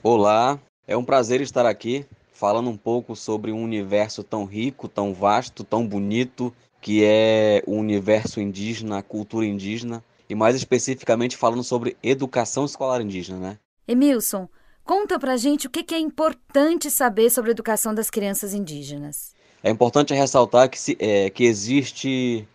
Olá, 0.03 0.59
é 0.87 0.95
um 0.95 1.03
prazer 1.03 1.41
estar 1.41 1.65
aqui 1.65 2.05
falando 2.35 2.69
um 2.69 2.75
pouco 2.75 3.15
sobre 3.15 3.51
um 3.51 3.63
universo 3.63 4.21
tão 4.21 4.43
rico, 4.43 4.89
tão 4.89 5.13
vasto, 5.13 5.63
tão 5.63 5.87
bonito, 5.87 6.53
que 6.81 7.01
é 7.03 7.63
o 7.65 7.75
universo 7.75 8.41
indígena, 8.41 8.99
a 8.99 9.01
cultura 9.01 9.45
indígena, 9.45 10.03
e 10.29 10.35
mais 10.35 10.55
especificamente 10.55 11.37
falando 11.37 11.63
sobre 11.63 11.95
educação 12.03 12.65
escolar 12.65 13.01
indígena, 13.01 13.39
né? 13.39 13.57
Emilson, 13.87 14.49
conta 14.83 15.17
pra 15.17 15.37
gente 15.37 15.67
o 15.67 15.69
que 15.69 15.95
é 15.95 15.99
importante 15.99 16.91
saber 16.91 17.29
sobre 17.29 17.51
a 17.51 17.53
educação 17.53 17.95
das 17.95 18.09
crianças 18.09 18.53
indígenas. 18.53 19.33
É 19.63 19.69
importante 19.69 20.13
ressaltar 20.13 20.69
que, 20.69 20.77
se, 20.77 20.97
é, 20.99 21.29
que 21.29 21.45
existe 21.45 22.45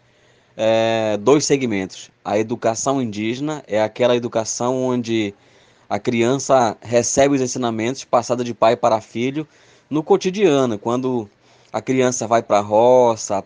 é, 0.57 1.17
dois 1.17 1.47
segmentos. 1.47 2.11
A 2.23 2.39
educação 2.39 3.01
indígena 3.01 3.65
é 3.67 3.83
aquela 3.83 4.15
educação 4.15 4.77
onde 4.77 5.35
a 5.89 5.99
criança 5.99 6.77
recebe 6.83 7.35
os 7.35 7.41
ensinamentos 7.41 8.05
passada 8.05 8.45
de 8.45 8.53
pai 8.53 8.77
para 8.77 9.01
filho 9.01 9.49
no 9.91 10.03
cotidiano, 10.05 10.79
quando 10.79 11.29
a 11.73 11.83
criança 11.83 12.27
vai 12.27 12.43
para 12.43 12.59
a 12.59 12.63
roça, 12.63 13.45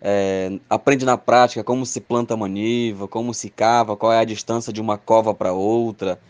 é, 0.00 0.52
aprende 0.68 1.04
na 1.04 1.16
prática 1.16 1.64
como 1.64 1.84
se 1.86 2.00
planta 2.00 2.36
maniva, 2.36 3.08
como 3.08 3.32
se 3.32 3.48
cava, 3.48 3.96
qual 3.96 4.12
é 4.12 4.18
a 4.18 4.24
distância 4.24 4.72
de 4.72 4.80
uma 4.80 4.98
cova 4.98 5.34
para 5.34 5.52
outra. 5.52 6.20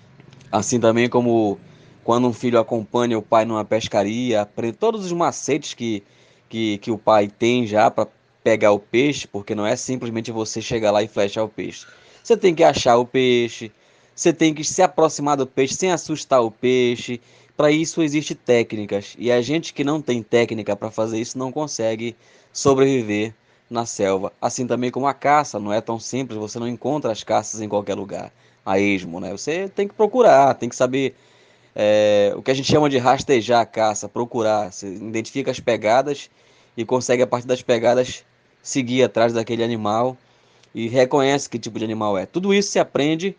Assim 0.51 0.79
também 0.79 1.09
como 1.09 1.59
quando 2.03 2.27
um 2.29 2.33
filho 2.33 2.59
acompanha 2.59 3.19
o 3.19 3.23
pai 3.23 3.45
numa 3.45 3.65
pescaria, 3.65 4.41
aprende 4.43 4.77
todos 4.77 5.05
os 5.05 5.13
macetes 5.13 5.75
que, 5.75 6.03
que, 6.49 6.79
que 6.79 6.91
o 6.91 6.99
pai 6.99 7.29
tem 7.29 7.67
já 7.67 7.91
para 7.91 8.09
pegar 8.43 8.73
o 8.73 8.79
peixe, 8.79 9.27
porque 9.27 9.55
não 9.55 9.67
é 9.67 9.77
simplesmente 9.77 10.33
você 10.33 10.63
chegar 10.63 10.91
lá 10.91 11.03
e 11.03 11.09
flechar 11.09 11.45
o 11.45 11.49
peixe. 11.49 11.87
Você 12.23 12.37
tem 12.37 12.55
que 12.55 12.65
achar 12.65 12.97
o 12.97 13.07
peixe, 13.07 13.71
você 14.15 14.33
tem 14.33 14.55
que 14.55 14.65
se 14.65 14.83
aproximar 14.83 15.37
do 15.37 15.47
peixe 15.47 15.75
sem 15.75 15.93
assustar 15.93 16.43
o 16.43 16.51
peixe, 16.51 17.21
para 17.61 17.71
isso 17.71 18.01
existe 18.01 18.35
técnicas 18.35 19.15
e 19.19 19.31
a 19.31 19.43
gente 19.43 19.75
que 19.75 19.85
não 19.85 20.01
tem 20.01 20.23
técnica 20.23 20.75
para 20.75 20.91
fazer 20.91 21.21
isso 21.21 21.37
não 21.37 21.53
consegue 21.53 22.17
sobreviver 22.51 23.35
na 23.69 23.85
selva. 23.85 24.33
Assim 24.41 24.67
também 24.67 24.91
como 24.91 25.07
a 25.07 25.13
caça, 25.13 25.61
não 25.61 25.71
é 25.71 25.79
tão 25.79 25.99
simples, 26.01 26.39
você 26.39 26.59
não 26.59 26.67
encontra 26.67 27.13
as 27.13 27.23
caças 27.23 27.61
em 27.61 27.69
qualquer 27.69 27.97
lugar, 27.97 28.33
a 28.65 28.81
esmo, 28.81 29.21
né? 29.21 29.31
Você 29.33 29.69
tem 29.69 29.87
que 29.87 29.93
procurar, 29.93 30.55
tem 30.55 30.71
que 30.71 30.75
saber 30.75 31.15
é, 31.77 32.33
o 32.35 32.41
que 32.41 32.51
a 32.51 32.55
gente 32.55 32.67
chama 32.67 32.89
de 32.89 32.97
rastejar 32.97 33.61
a 33.61 33.67
caça, 33.67 34.09
procurar, 34.09 34.73
você 34.73 34.87
identifica 34.95 35.51
as 35.51 35.61
pegadas 35.61 36.31
e 36.75 36.83
consegue 36.83 37.23
a 37.23 37.27
partir 37.27 37.47
das 37.47 37.61
pegadas 37.61 38.25
seguir 38.63 39.03
atrás 39.03 39.35
daquele 39.35 39.63
animal 39.63 40.17
e 40.75 40.89
reconhece 40.89 41.51
que 41.51 41.59
tipo 41.59 41.79
de 41.79 41.85
animal 41.85 42.17
é. 42.17 42.25
Tudo 42.25 42.55
isso 42.55 42.71
se 42.71 42.79
aprende 42.79 43.37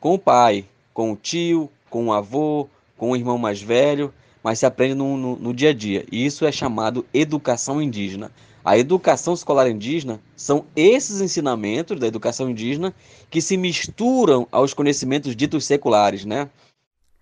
com 0.00 0.14
o 0.14 0.18
pai, 0.18 0.64
com 0.94 1.12
o 1.12 1.16
tio, 1.16 1.70
com 1.90 2.06
o 2.06 2.12
avô, 2.14 2.66
com 2.98 3.12
o 3.12 3.16
irmão 3.16 3.38
mais 3.38 3.62
velho, 3.62 4.12
mas 4.42 4.58
se 4.58 4.66
aprende 4.66 4.94
no, 4.94 5.16
no, 5.16 5.36
no 5.36 5.54
dia 5.54 5.70
a 5.70 5.72
dia. 5.72 6.04
E 6.12 6.26
isso 6.26 6.44
é 6.44 6.52
chamado 6.52 7.06
educação 7.14 7.80
indígena. 7.80 8.30
A 8.64 8.76
educação 8.76 9.32
escolar 9.32 9.70
indígena 9.70 10.20
são 10.36 10.66
esses 10.76 11.22
ensinamentos 11.22 11.98
da 11.98 12.06
educação 12.06 12.50
indígena 12.50 12.94
que 13.30 13.40
se 13.40 13.56
misturam 13.56 14.46
aos 14.52 14.74
conhecimentos 14.74 15.34
ditos 15.34 15.64
seculares, 15.64 16.24
né? 16.24 16.50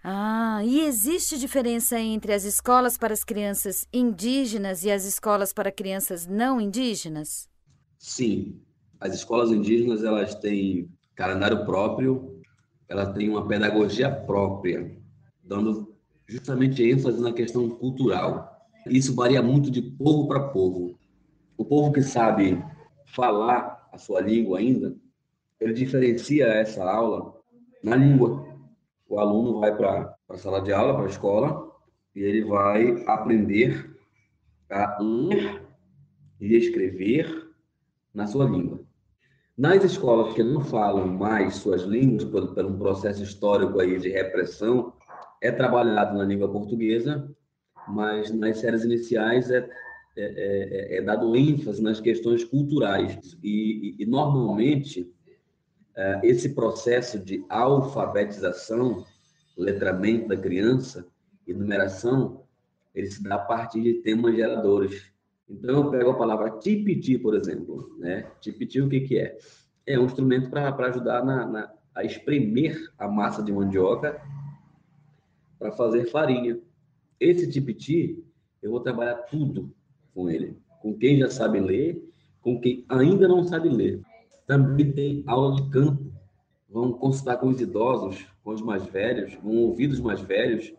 Ah, 0.02 0.60
e 0.64 0.80
existe 0.80 1.38
diferença 1.38 1.98
entre 2.00 2.32
as 2.32 2.44
escolas 2.44 2.96
para 2.96 3.12
as 3.12 3.22
crianças 3.22 3.86
indígenas 3.92 4.84
e 4.84 4.90
as 4.90 5.04
escolas 5.04 5.52
para 5.52 5.70
crianças 5.70 6.26
não 6.26 6.60
indígenas? 6.60 7.48
Sim, 7.98 8.60
as 9.00 9.14
escolas 9.14 9.50
indígenas 9.50 10.04
elas 10.04 10.34
têm 10.36 10.88
calendário 11.14 11.64
próprio, 11.64 12.40
elas 12.88 13.12
têm 13.14 13.28
uma 13.28 13.46
pedagogia 13.46 14.10
própria 14.10 14.96
dando 15.46 15.94
justamente 16.26 16.82
ênfase 16.82 17.20
na 17.20 17.32
questão 17.32 17.68
cultural. 17.68 18.52
Isso 18.86 19.14
varia 19.14 19.42
muito 19.42 19.70
de 19.70 19.80
povo 19.82 20.26
para 20.26 20.48
povo. 20.48 20.98
O 21.56 21.64
povo 21.64 21.92
que 21.92 22.02
sabe 22.02 22.62
falar 23.06 23.88
a 23.92 23.98
sua 23.98 24.20
língua 24.20 24.58
ainda, 24.58 24.94
ele 25.60 25.72
diferencia 25.72 26.46
essa 26.46 26.84
aula 26.84 27.34
na 27.82 27.96
língua. 27.96 28.46
O 29.08 29.18
aluno 29.18 29.60
vai 29.60 29.74
para 29.74 30.14
a 30.28 30.36
sala 30.36 30.60
de 30.60 30.72
aula, 30.72 30.94
para 30.94 31.04
a 31.04 31.08
escola, 31.08 31.70
e 32.14 32.20
ele 32.20 32.44
vai 32.44 33.04
aprender 33.06 33.96
a 34.68 34.98
ler 35.00 35.62
e 36.40 36.54
escrever 36.56 37.48
na 38.12 38.26
sua 38.26 38.44
língua. 38.46 38.80
Nas 39.56 39.82
escolas 39.84 40.34
que 40.34 40.42
não 40.42 40.60
falam 40.60 41.06
mais 41.06 41.56
suas 41.56 41.82
línguas, 41.82 42.24
por, 42.24 42.54
por 42.54 42.66
um 42.66 42.78
processo 42.78 43.22
histórico 43.22 43.80
aí 43.80 43.98
de 43.98 44.10
repressão, 44.10 44.92
é 45.42 45.50
trabalhado 45.50 46.16
na 46.16 46.24
língua 46.24 46.50
portuguesa, 46.50 47.28
mas 47.88 48.30
nas 48.30 48.58
séries 48.58 48.84
iniciais 48.84 49.50
é, 49.50 49.58
é, 49.58 49.66
é, 50.16 50.96
é 50.98 51.02
dado 51.02 51.36
ênfase 51.36 51.82
nas 51.82 52.00
questões 52.00 52.44
culturais. 52.44 53.36
E, 53.42 53.96
e, 53.98 54.02
e 54.02 54.06
normalmente, 54.06 55.12
é, 55.94 56.20
esse 56.24 56.54
processo 56.54 57.18
de 57.18 57.44
alfabetização, 57.48 59.04
letramento 59.56 60.28
da 60.28 60.36
criança 60.36 61.06
e 61.46 61.54
numeração, 61.54 62.44
ele 62.94 63.06
se 63.06 63.22
dá 63.22 63.36
a 63.36 63.38
partir 63.38 63.82
de 63.82 63.94
temas 63.94 64.34
geradores. 64.34 65.12
Então, 65.48 65.84
eu 65.84 65.90
pego 65.90 66.10
a 66.10 66.18
palavra 66.18 66.58
tipiti, 66.58 67.18
por 67.18 67.34
exemplo. 67.34 67.94
Né? 67.98 68.26
Tipiti, 68.40 68.80
o 68.80 68.88
que, 68.88 69.00
que 69.00 69.18
é? 69.18 69.38
É 69.86 69.98
um 69.98 70.06
instrumento 70.06 70.50
para 70.50 70.74
ajudar 70.88 71.24
na, 71.24 71.46
na, 71.46 71.72
a 71.94 72.02
espremer 72.02 72.76
a 72.98 73.06
massa 73.06 73.42
de 73.42 73.52
mandioca 73.52 74.20
para 75.58 75.72
fazer 75.72 76.06
farinha. 76.06 76.58
Esse 77.18 77.48
tipiti, 77.50 78.24
eu 78.62 78.70
vou 78.70 78.80
trabalhar 78.80 79.14
tudo 79.14 79.72
com 80.14 80.30
ele. 80.30 80.56
Com 80.80 80.96
quem 80.96 81.18
já 81.18 81.30
sabe 81.30 81.60
ler, 81.60 82.02
com 82.40 82.60
quem 82.60 82.84
ainda 82.88 83.26
não 83.26 83.44
sabe 83.44 83.68
ler. 83.68 84.02
Também 84.46 84.92
tem 84.92 85.24
aula 85.26 85.56
de 85.56 85.68
campo. 85.70 86.12
Vão 86.68 86.92
consultar 86.92 87.38
com 87.38 87.48
os 87.48 87.60
idosos, 87.60 88.26
com 88.42 88.50
os 88.50 88.60
mais 88.60 88.84
velhos, 88.86 89.34
vão 89.42 89.56
ouvir 89.56 89.88
dos 89.88 90.00
mais 90.00 90.20
velhos 90.20 90.72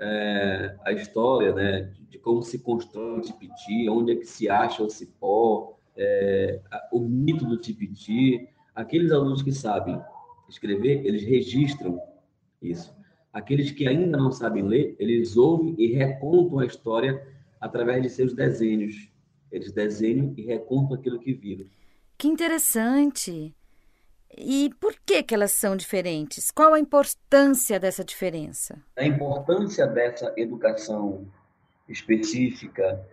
é, 0.00 0.76
a 0.84 0.92
história 0.92 1.52
né, 1.52 1.92
de 2.08 2.18
como 2.18 2.42
se 2.42 2.58
constrói 2.58 3.18
o 3.18 3.20
tipiti, 3.20 3.88
onde 3.88 4.12
é 4.12 4.16
que 4.16 4.24
se 4.24 4.48
acha 4.48 4.82
o 4.82 4.90
cipó, 4.90 5.78
é, 5.96 6.60
o 6.90 7.00
mito 7.00 7.44
do 7.44 7.58
tipiti. 7.58 8.48
Aqueles 8.74 9.12
alunos 9.12 9.42
que 9.42 9.52
sabem 9.52 10.00
escrever, 10.48 11.04
eles 11.04 11.22
registram 11.22 12.00
isso. 12.62 12.94
Aqueles 13.32 13.70
que 13.70 13.86
ainda 13.86 14.16
não 14.16 14.32
sabem 14.32 14.64
ler, 14.64 14.96
eles 14.98 15.36
ouvem 15.36 15.74
e 15.78 15.92
recontam 15.92 16.58
a 16.58 16.66
história 16.66 17.24
através 17.60 18.02
de 18.02 18.10
seus 18.10 18.34
desenhos. 18.34 19.08
Eles 19.52 19.72
desenham 19.72 20.34
e 20.36 20.42
recontam 20.42 20.96
aquilo 20.96 21.18
que 21.18 21.32
viram. 21.32 21.66
Que 22.18 22.28
interessante! 22.28 23.54
E 24.36 24.70
por 24.80 24.94
que, 25.04 25.22
que 25.22 25.34
elas 25.34 25.52
são 25.52 25.76
diferentes? 25.76 26.50
Qual 26.50 26.72
a 26.72 26.78
importância 26.78 27.80
dessa 27.80 28.04
diferença? 28.04 28.78
A 28.96 29.04
importância 29.04 29.86
dessa 29.86 30.32
educação 30.36 31.26
específica, 31.88 33.04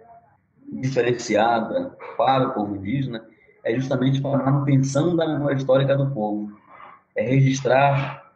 diferenciada 0.72 1.98
para 2.16 2.50
o 2.50 2.54
povo 2.54 2.76
indígena, 2.76 3.28
é 3.64 3.74
justamente 3.76 4.22
para 4.22 4.40
a 4.40 4.52
manutenção 4.52 5.16
da 5.16 5.28
memória 5.28 5.56
histórica 5.56 5.98
do 5.98 6.12
povo. 6.12 6.56
É 7.16 7.24
registrar 7.24 8.27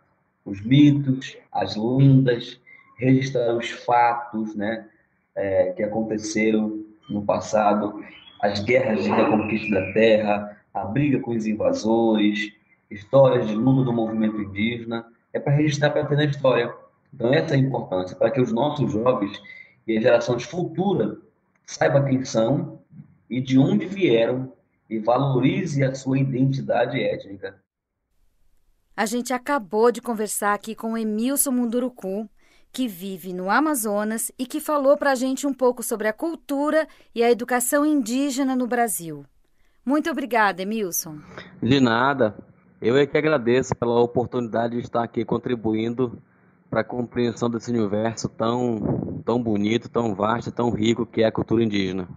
os 0.51 0.61
mitos, 0.61 1.37
as 1.51 1.77
lendas, 1.77 2.59
registrar 2.97 3.55
os 3.55 3.69
fatos 3.69 4.53
né, 4.53 4.85
é, 5.33 5.71
que 5.71 5.81
aconteceram 5.81 6.83
no 7.09 7.23
passado, 7.23 8.03
as 8.41 8.59
guerras 8.59 9.03
de 9.03 9.09
conquista 9.09 9.73
da 9.73 9.93
terra, 9.93 10.57
a 10.73 10.83
briga 10.83 11.19
com 11.19 11.31
os 11.31 11.47
invasores, 11.47 12.51
histórias 12.89 13.47
de 13.47 13.55
luta 13.55 13.85
do 13.85 13.93
movimento 13.93 14.41
indígena, 14.41 15.05
é 15.31 15.39
para 15.39 15.53
registrar 15.53 15.91
para 15.91 16.05
ter 16.05 16.17
na 16.17 16.25
história. 16.25 16.73
Então, 17.13 17.33
essa 17.33 17.55
é 17.55 17.57
a 17.57 17.61
importância, 17.61 18.17
para 18.17 18.29
que 18.29 18.41
os 18.41 18.51
nossos 18.51 18.91
jovens 18.91 19.41
e 19.87 19.97
as 19.97 20.03
gerações 20.03 20.43
futuras 20.43 21.17
saibam 21.65 22.03
quem 22.03 22.25
são 22.25 22.79
e 23.29 23.39
de 23.39 23.57
onde 23.57 23.85
vieram 23.85 24.51
e 24.89 24.99
valorize 24.99 25.81
a 25.81 25.95
sua 25.95 26.19
identidade 26.19 27.01
étnica. 27.01 27.55
A 29.01 29.05
gente 29.07 29.33
acabou 29.33 29.91
de 29.91 29.99
conversar 29.99 30.53
aqui 30.53 30.75
com 30.75 30.95
Emilson 30.95 31.49
Munduruku, 31.49 32.29
que 32.71 32.87
vive 32.87 33.33
no 33.33 33.49
Amazonas 33.49 34.31
e 34.37 34.45
que 34.45 34.59
falou 34.59 34.95
para 34.95 35.13
a 35.13 35.15
gente 35.15 35.47
um 35.47 35.53
pouco 35.55 35.81
sobre 35.81 36.07
a 36.07 36.13
cultura 36.13 36.87
e 37.15 37.23
a 37.23 37.31
educação 37.31 37.83
indígena 37.83 38.55
no 38.55 38.67
Brasil. 38.67 39.25
Muito 39.83 40.07
obrigada, 40.11 40.61
Emilson. 40.61 41.17
De 41.63 41.79
nada. 41.79 42.37
Eu 42.79 42.95
é 42.95 43.07
que 43.07 43.17
agradeço 43.17 43.75
pela 43.75 43.99
oportunidade 43.99 44.75
de 44.75 44.83
estar 44.83 45.03
aqui 45.03 45.25
contribuindo 45.25 46.21
para 46.69 46.81
a 46.81 46.83
compreensão 46.83 47.49
desse 47.49 47.71
universo 47.71 48.29
tão, 48.29 49.23
tão 49.25 49.41
bonito, 49.41 49.89
tão 49.89 50.13
vasto, 50.13 50.51
tão 50.51 50.69
rico 50.69 51.07
que 51.07 51.23
é 51.23 51.25
a 51.25 51.31
cultura 51.31 51.63
indígena. 51.63 52.07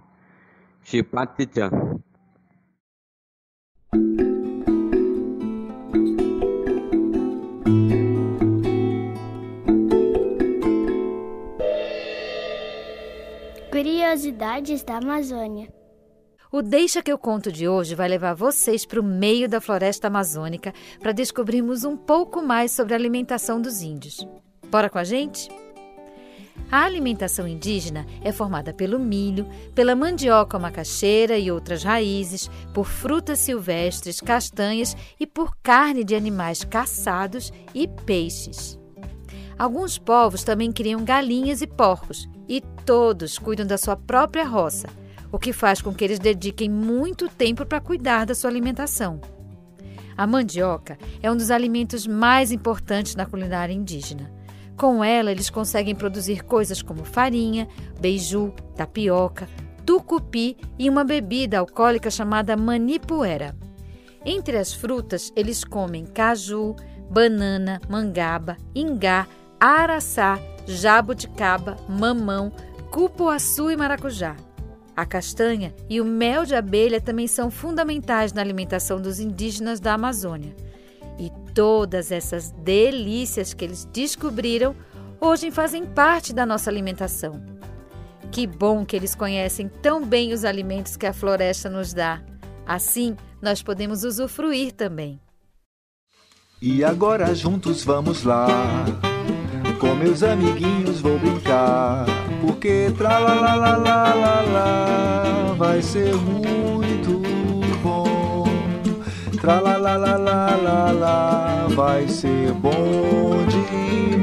Chipatitian. 0.83 1.70
Curiosidades 14.05 14.83
da 14.83 14.99
Amazônia. 14.99 15.73
O 16.53 16.61
Deixa 16.61 17.03
que 17.03 17.11
eu 17.11 17.17
conto 17.17 17.51
de 17.51 17.67
hoje 17.67 17.95
vai 17.95 18.07
levar 18.07 18.35
vocês 18.35 18.85
para 18.85 19.01
o 19.01 19.03
meio 19.03 19.49
da 19.49 19.62
floresta 19.62 20.09
amazônica 20.09 20.75
para 21.01 21.11
descobrirmos 21.11 21.85
um 21.85 21.97
pouco 21.97 22.43
mais 22.43 22.71
sobre 22.71 22.93
a 22.93 22.99
alimentação 22.99 23.62
dos 23.62 23.81
índios. 23.81 24.29
Bora 24.71 24.90
com 24.90 24.99
a 24.99 25.05
gente? 25.05 25.49
A 26.71 26.85
alimentação 26.85 27.49
indígena 27.49 28.05
é 28.23 28.31
formada 28.31 28.75
pelo 28.75 28.99
milho, 28.99 29.49
pela 29.75 29.97
mandioca 29.97 30.59
macaxeira 30.59 31.38
e 31.38 31.51
outras 31.51 31.83
raízes, 31.83 32.51
por 32.75 32.85
frutas 32.85 33.38
silvestres, 33.38 34.21
castanhas 34.21 34.95
e 35.19 35.27
por 35.27 35.57
carne 35.62 36.05
de 36.05 36.14
animais 36.14 36.62
caçados 36.62 37.51
e 37.75 37.88
peixes. 37.88 38.79
Alguns 39.59 39.97
povos 39.97 40.45
também 40.45 40.71
criam 40.71 41.03
galinhas 41.03 41.62
e 41.62 41.67
porcos, 41.67 42.29
e 42.48 42.61
todos 42.85 43.38
cuidam 43.38 43.66
da 43.66 43.78
sua 43.78 43.96
própria 43.96 44.44
roça, 44.44 44.88
o 45.30 45.38
que 45.38 45.52
faz 45.52 45.83
com 45.83 45.92
que 45.92 46.04
eles 46.04 46.18
dediquem 46.18 46.70
muito 46.70 47.28
tempo 47.28 47.66
para 47.66 47.80
cuidar 47.80 48.24
da 48.24 48.35
sua 48.35 48.50
alimentação. 48.50 49.20
A 50.16 50.26
mandioca 50.26 50.96
é 51.22 51.30
um 51.30 51.37
dos 51.37 51.50
alimentos 51.50 52.07
mais 52.07 52.52
importantes 52.52 53.16
na 53.16 53.26
culinária 53.26 53.72
indígena. 53.72 54.30
Com 54.76 55.02
ela, 55.02 55.30
eles 55.30 55.50
conseguem 55.50 55.94
produzir 55.94 56.44
coisas 56.44 56.83
como 56.83 57.04
farinha, 57.04 57.68
beiju, 58.00 58.52
tapioca, 58.76 59.48
tucupi 59.85 60.57
e 60.78 60.88
uma 60.88 61.04
bebida 61.04 61.59
alcoólica 61.59 62.11
chamada 62.11 62.57
manipuera. 62.57 63.57
Entre 64.24 64.57
as 64.57 64.72
frutas, 64.72 65.33
eles 65.37 65.64
comem 65.64 66.07
caju, 66.07 66.74
banana, 67.11 67.80
mangaba, 67.88 68.57
ingá, 68.74 69.26
araçá, 69.61 70.38
jabuticaba, 70.66 71.77
mamão, 71.88 72.53
cupuaçu 72.90 73.70
e 73.70 73.77
maracujá. 73.77 74.37
A 74.96 75.05
castanha 75.05 75.74
e 75.90 76.00
o 76.00 76.05
mel 76.05 76.44
de 76.44 76.55
abelha 76.55 77.00
também 77.00 77.27
são 77.27 77.50
fundamentais 77.50 78.33
na 78.33 78.40
alimentação 78.40 79.00
dos 79.00 79.18
indígenas 79.18 79.81
da 79.81 79.94
Amazônia. 79.94 80.55
E 81.18 81.31
todas 81.53 82.12
essas 82.12 82.50
delícias 82.50 83.53
que 83.53 83.64
eles 83.64 83.85
descobriram 83.87 84.74
hoje 85.20 85.50
fazem 85.50 85.85
parte 85.85 86.33
da 86.33 86.46
nossa 86.46 86.70
alimentação. 86.70 87.42
Que 88.31 88.46
bom 88.46 88.85
que 88.85 88.94
eles 88.94 89.14
conhecem 89.14 89.68
tão 89.68 90.05
bem 90.05 90.33
os 90.33 90.44
alimentos 90.44 90.96
que 90.96 91.07
a 91.07 91.12
floresta 91.12 91.68
nos 91.68 91.92
dá. 91.92 92.22
Assim, 92.66 93.16
nós 93.42 93.62
podemos 93.62 94.05
usufruir 94.05 94.72
também. 94.72 95.20
E 96.62 96.83
agora 96.83 97.35
juntos 97.35 97.85
vamos 97.85 98.24
lá 98.24 98.46
com 99.79 99.95
meus 99.95 100.23
amiguinhos 100.23 101.01
vou 101.01 101.19
brincar, 101.19 102.07
porque 102.41 102.93
tra 102.97 103.19
la 103.19 103.35
la 103.35 103.55
la 103.55 103.77
la 103.77 104.15
la 104.15 104.41
la 104.55 105.55
vai 105.57 105.83
ser 105.83 106.15
muito 106.15 107.21
bom. 107.83 108.45
Tra 109.41 109.61
la 109.61 109.77
la 109.77 109.97
la 109.97 110.17
la 110.17 110.57
la 110.57 110.93
la 110.93 111.67
vai 111.75 112.09
ser 112.09 112.53
bom 112.53 113.45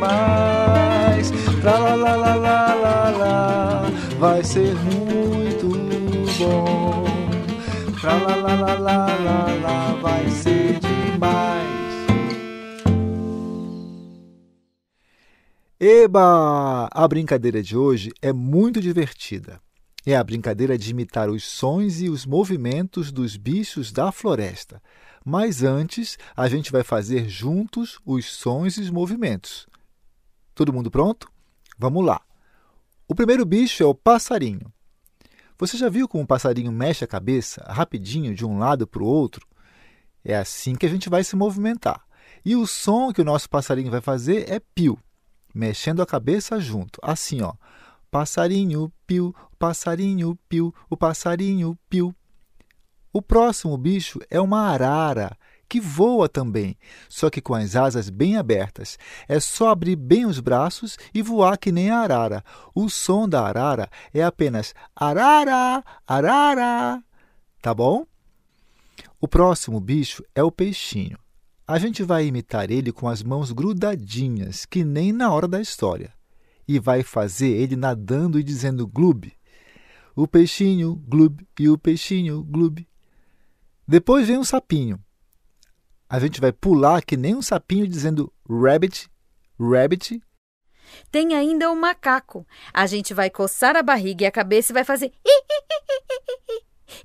demais. 0.01 1.31
Tra 1.61 1.77
la 1.77 1.95
la 1.95 2.15
la 2.15 2.35
la 2.35 2.75
la 2.83 3.09
la 3.21 3.91
vai 4.19 4.43
ser 4.43 4.75
muito 4.75 5.67
bom. 6.39 7.05
Tra 7.99 8.15
la 8.15 8.35
la 8.35 8.55
la 8.55 8.73
la 8.87 8.99
la 9.27 9.39
la 9.65 9.77
vai 10.01 10.29
ser 10.29 10.79
demais. 10.79 11.60
Eba! 15.83 16.87
A 16.91 17.07
brincadeira 17.07 17.63
de 17.63 17.75
hoje 17.75 18.11
é 18.21 18.31
muito 18.31 18.79
divertida. 18.79 19.59
É 20.05 20.15
a 20.15 20.23
brincadeira 20.23 20.77
de 20.77 20.91
imitar 20.91 21.27
os 21.27 21.43
sons 21.43 22.01
e 22.01 22.07
os 22.07 22.23
movimentos 22.23 23.11
dos 23.11 23.35
bichos 23.35 23.91
da 23.91 24.11
floresta. 24.11 24.79
Mas 25.25 25.63
antes, 25.63 26.19
a 26.37 26.47
gente 26.47 26.71
vai 26.71 26.83
fazer 26.83 27.27
juntos 27.27 27.99
os 28.05 28.27
sons 28.27 28.77
e 28.77 28.81
os 28.81 28.91
movimentos. 28.91 29.65
Todo 30.53 30.71
mundo 30.71 30.91
pronto? 30.91 31.27
Vamos 31.79 32.05
lá. 32.05 32.21
O 33.07 33.15
primeiro 33.15 33.43
bicho 33.43 33.81
é 33.81 33.85
o 33.87 33.95
passarinho. 33.95 34.71
Você 35.57 35.77
já 35.77 35.89
viu 35.89 36.07
como 36.07 36.25
o 36.25 36.27
passarinho 36.27 36.71
mexe 36.71 37.03
a 37.03 37.07
cabeça 37.07 37.65
rapidinho 37.67 38.35
de 38.35 38.45
um 38.45 38.59
lado 38.59 38.85
para 38.85 39.01
o 39.01 39.07
outro? 39.07 39.47
É 40.23 40.35
assim 40.35 40.75
que 40.75 40.85
a 40.85 40.89
gente 40.89 41.09
vai 41.09 41.23
se 41.23 41.35
movimentar. 41.35 42.05
E 42.45 42.55
o 42.55 42.67
som 42.67 43.11
que 43.11 43.21
o 43.21 43.25
nosso 43.25 43.49
passarinho 43.49 43.89
vai 43.89 43.99
fazer 43.99 44.47
é 44.47 44.59
pio 44.59 44.99
mexendo 45.53 46.01
a 46.01 46.05
cabeça 46.05 46.59
junto, 46.59 46.99
assim, 47.01 47.41
ó. 47.41 47.53
Passarinho 48.09 48.91
piu, 49.07 49.33
passarinho 49.57 50.37
piu, 50.49 50.73
o 50.89 50.97
passarinho 50.97 51.77
piu. 51.89 52.13
O 53.13 53.21
próximo 53.21 53.77
bicho 53.77 54.19
é 54.29 54.39
uma 54.39 54.67
arara, 54.69 55.37
que 55.67 55.79
voa 55.79 56.27
também, 56.27 56.77
só 57.07 57.29
que 57.29 57.41
com 57.41 57.53
as 57.53 57.77
asas 57.77 58.09
bem 58.09 58.35
abertas. 58.35 58.97
É 59.27 59.39
só 59.39 59.69
abrir 59.69 59.95
bem 59.95 60.25
os 60.25 60.41
braços 60.41 60.97
e 61.13 61.21
voar 61.21 61.57
que 61.57 61.71
nem 61.71 61.89
a 61.89 61.99
arara. 61.99 62.43
O 62.75 62.89
som 62.89 63.27
da 63.27 63.45
arara 63.45 63.89
é 64.13 64.21
apenas 64.21 64.73
arara, 64.93 65.83
arara. 66.05 67.01
Tá 67.61 67.73
bom? 67.73 68.05
O 69.19 69.27
próximo 69.27 69.79
bicho 69.79 70.23
é 70.35 70.43
o 70.43 70.51
peixinho. 70.51 71.17
A 71.67 71.79
gente 71.79 72.03
vai 72.03 72.25
imitar 72.25 72.69
ele 72.69 72.91
com 72.91 73.07
as 73.07 73.23
mãos 73.23 73.51
grudadinhas, 73.51 74.65
que 74.65 74.83
nem 74.83 75.11
na 75.11 75.31
hora 75.31 75.47
da 75.47 75.61
história, 75.61 76.13
e 76.67 76.79
vai 76.79 77.03
fazer 77.03 77.49
ele 77.49 77.75
nadando 77.75 78.39
e 78.39 78.43
dizendo 78.43 78.87
glub. 78.87 79.31
O 80.15 80.27
peixinho, 80.27 80.95
glub, 80.95 81.45
e 81.59 81.69
o 81.69 81.77
peixinho, 81.77 82.43
glub. 82.43 82.85
Depois 83.87 84.27
vem 84.27 84.37
um 84.37 84.43
sapinho. 84.43 84.99
A 86.09 86.19
gente 86.19 86.41
vai 86.41 86.51
pular 86.51 87.01
que 87.01 87.15
nem 87.15 87.35
um 87.35 87.41
sapinho 87.41 87.87
dizendo 87.87 88.31
rabbit, 88.49 89.09
rabbit. 89.57 90.21
Tem 91.09 91.33
ainda 91.33 91.69
o 91.69 91.73
um 91.73 91.79
macaco. 91.79 92.45
A 92.73 92.85
gente 92.85 93.13
vai 93.13 93.29
coçar 93.29 93.77
a 93.77 93.83
barriga 93.83 94.25
e 94.25 94.27
a 94.27 94.31
cabeça 94.31 94.71
e 94.71 94.75
vai 94.75 94.83
fazer. 94.83 95.13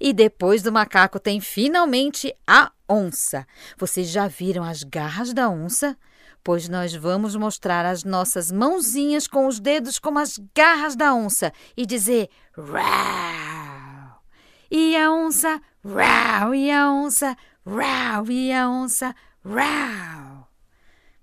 E 0.01 0.13
depois 0.13 0.63
do 0.63 0.73
macaco 0.73 1.19
tem 1.19 1.41
finalmente 1.41 2.35
a 2.47 2.71
onça. 2.89 3.47
Vocês 3.77 4.09
já 4.09 4.29
viram 4.29 4.65
as 4.65 4.83
garras 4.83 5.33
da 5.33 5.49
onça? 5.49 5.97
Pois 6.43 6.69
nós 6.69 6.95
vamos 6.95 7.35
mostrar 7.35 7.85
as 7.85 8.05
nossas 8.05 8.53
mãozinhas 8.53 9.27
com 9.27 9.47
os 9.47 9.59
dedos 9.59 9.99
como 9.99 10.19
as 10.19 10.39
garras 10.55 10.95
da 10.95 11.13
onça 11.13 11.53
e 11.77 11.85
dizer 11.85 12.29
rau. 12.57 14.23
E 14.71 14.97
a 14.97 15.13
onça, 15.13 15.61
rau, 15.85 16.55
e 16.55 16.71
a 16.71 16.91
onça, 16.91 17.37
rau, 17.67 18.31
e 18.31 18.53
a 18.53 18.69
onça, 18.69 19.15
rau. 19.45 20.49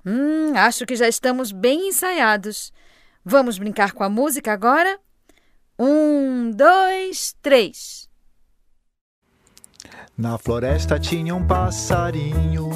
Hum, 0.05 0.53
acho 0.55 0.85
que 0.85 0.95
já 0.95 1.07
estamos 1.07 1.51
bem 1.51 1.87
ensaiados. 1.87 2.73
Vamos 3.23 3.57
brincar 3.57 3.93
com 3.93 4.03
a 4.03 4.09
música 4.09 4.51
agora? 4.51 4.99
Um, 5.79 6.51
dois, 6.51 7.33
três. 7.41 8.09
Na 10.17 10.37
floresta 10.37 10.99
tinha 10.99 11.35
um 11.35 11.43
passarinho, 11.43 12.69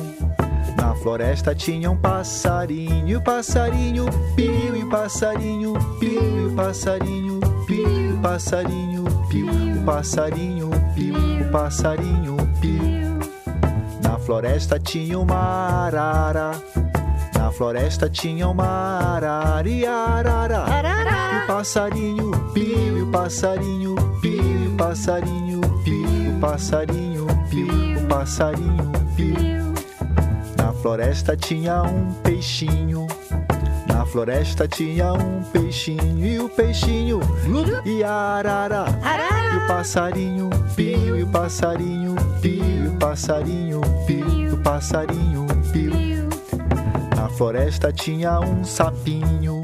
na 0.75 0.95
floresta 0.95 1.53
tinha 1.53 1.91
um 1.91 1.97
passarinho, 1.97 3.07
e 3.07 3.15
o 3.15 3.21
passarinho 3.21 4.05
piu, 4.35 4.75
e 4.75 4.83
o 4.83 4.89
passarinho 4.89 5.73
piu, 5.99 6.21
e 6.21 6.45
o 6.47 6.55
passarinho 6.55 7.39
piu, 7.67 7.87
e 7.89 8.13
o 8.13 8.17
passarinho 8.21 9.03
piu, 9.29 9.47
o 9.47 9.85
passarinho 9.85 10.69
piu, 10.95 11.15
o 11.15 11.51
passarinho 11.51 12.37
piu. 12.59 13.19
Na 14.01 14.17
floresta 14.17 14.79
tinha 14.79 15.19
uma 15.19 15.35
arara, 15.35 16.51
na 17.37 17.51
floresta 17.51 18.09
tinha 18.09 18.47
uma 18.47 18.65
arara 18.65 19.69
e 19.69 19.85
arara. 19.85 20.65
E 21.33 21.43
o 21.43 21.47
passarinho 21.47 22.31
piu, 22.53 22.97
e 22.97 23.01
o 23.03 23.11
passarinho 23.11 23.95
piu, 24.21 24.63
e 24.63 24.67
o 24.67 24.75
passarinho 24.75 25.61
piu, 25.83 26.16
passarinho 26.39 27.27
piu, 27.49 28.07
passarinho 28.07 28.91
piu. 29.15 29.73
Na 30.57 30.73
floresta 30.73 31.35
tinha 31.35 31.83
um 31.83 32.11
peixinho. 32.23 33.07
Na 33.87 34.05
floresta 34.05 34.67
tinha 34.67 35.13
um 35.13 35.43
peixinho 35.51 36.25
e 36.25 36.39
o 36.39 36.49
peixinho 36.49 37.19
e 37.85 38.03
a 38.03 38.11
arara. 38.11 38.85
E 39.53 39.57
o 39.57 39.67
passarinho 39.67 40.49
piu, 40.75 41.17
e 41.17 41.23
o 41.23 41.27
passarinho 41.27 42.15
piu, 42.41 42.91
o 42.91 42.97
passarinho 42.97 43.81
piu, 44.05 44.53
o 44.53 44.57
passarinho 44.57 45.47
piu. 45.71 45.93
Na 47.15 47.29
floresta 47.29 47.91
tinha 47.91 48.39
um 48.39 48.63
sapinho. 48.63 49.56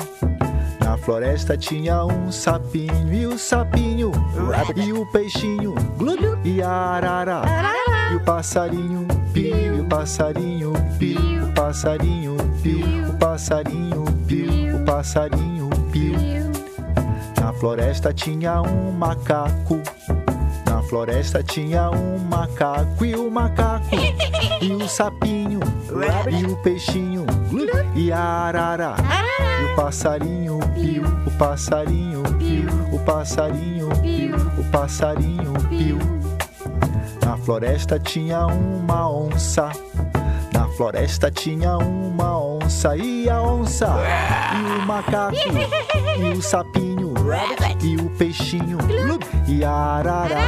Na 1.03 1.05
floresta 1.05 1.57
tinha 1.57 2.05
um 2.05 2.31
sapinho 2.31 3.13
e 3.13 3.27
o 3.27 3.37
sapinho 3.37 4.09
e 4.77 4.93
o 4.93 5.05
peixinho 5.07 5.75
e 6.45 6.61
a 6.61 6.69
arara 6.69 7.41
e 8.09 8.15
o 8.15 8.21
passarinho 8.21 9.05
piu, 9.33 9.75
e 9.75 9.81
o 9.81 9.85
passarinho 9.89 10.71
piu, 10.97 11.43
o 11.43 11.51
passarinho 11.53 12.37
piu, 12.61 13.09
o 13.09 13.17
passarinho 13.17 14.05
piu, 14.25 14.77
o 14.77 14.85
passarinho 14.85 15.69
piu. 15.91 16.15
Na 17.37 17.51
floresta 17.51 18.13
tinha 18.13 18.61
um 18.61 18.93
macaco. 18.93 19.81
Na 20.65 20.81
floresta 20.83 21.43
tinha 21.43 21.91
um 21.91 22.17
macaco 22.17 23.03
e 23.03 23.13
o 23.13 23.29
macaco 23.29 23.93
e 24.61 24.71
o 24.71 24.87
sapinho 24.87 25.59
e 26.29 26.45
o 26.45 26.55
peixinho 26.57 27.25
e 27.95 28.11
a 28.11 28.19
arara 28.19 28.95
e 29.61 29.65
o 29.65 29.75
passarinho 29.75 30.59
piu, 30.73 31.03
o 31.25 31.31
passarinho 31.37 32.23
piu, 32.37 32.69
o 32.91 32.99
passarinho 32.99 33.89
piu, 34.01 34.35
o 34.57 34.63
passarinho 34.71 35.53
piu. 35.69 35.97
Na 37.23 37.37
floresta 37.37 37.99
tinha 37.99 38.45
uma 38.47 39.09
onça. 39.09 39.71
Na 40.53 40.67
floresta 40.69 41.31
tinha 41.31 41.77
uma 41.77 42.39
onça 42.39 42.95
e 42.97 43.29
a 43.29 43.41
onça 43.41 43.87
e 44.55 44.81
o 44.81 44.85
macaco 44.85 45.35
e 46.19 46.37
o 46.37 46.41
sapinho 46.41 47.13
e 47.81 47.95
o 47.97 48.09
peixinho 48.11 48.77
e 49.47 49.63
a 49.63 49.71
arara 49.71 50.39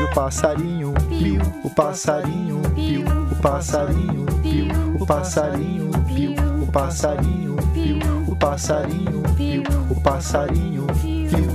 e 0.00 0.04
o 0.04 0.14
passarinho 0.14 0.94
piu, 1.08 1.42
o 1.64 1.70
passarinho 1.70 2.62
piu, 2.74 3.04
o 3.30 3.36
passarinho 3.36 4.27
piu, 4.48 4.66
o 4.98 5.06
passarinho 5.06 5.90
piu, 6.06 6.32
o 6.62 6.72
passarinho 6.72 7.56
piu, 7.74 7.98
o 8.26 8.36
passarinho 8.36 9.22
piu, 9.36 9.62
o 9.90 10.00
passarinho 10.00 10.86
piu. 11.00 11.48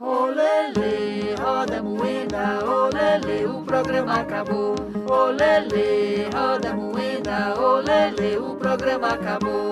Olele, 0.00 1.34
roda 1.38 1.82
moeda, 1.82 2.58
olele, 2.64 3.46
o 3.46 3.62
programa 3.62 4.14
acabou. 4.14 4.74
Olele, 5.08 6.28
roda 6.34 6.74
moeda, 6.74 7.60
olele, 7.60 8.36
o 8.38 8.56
programa 8.56 9.08
acabou. 9.10 9.70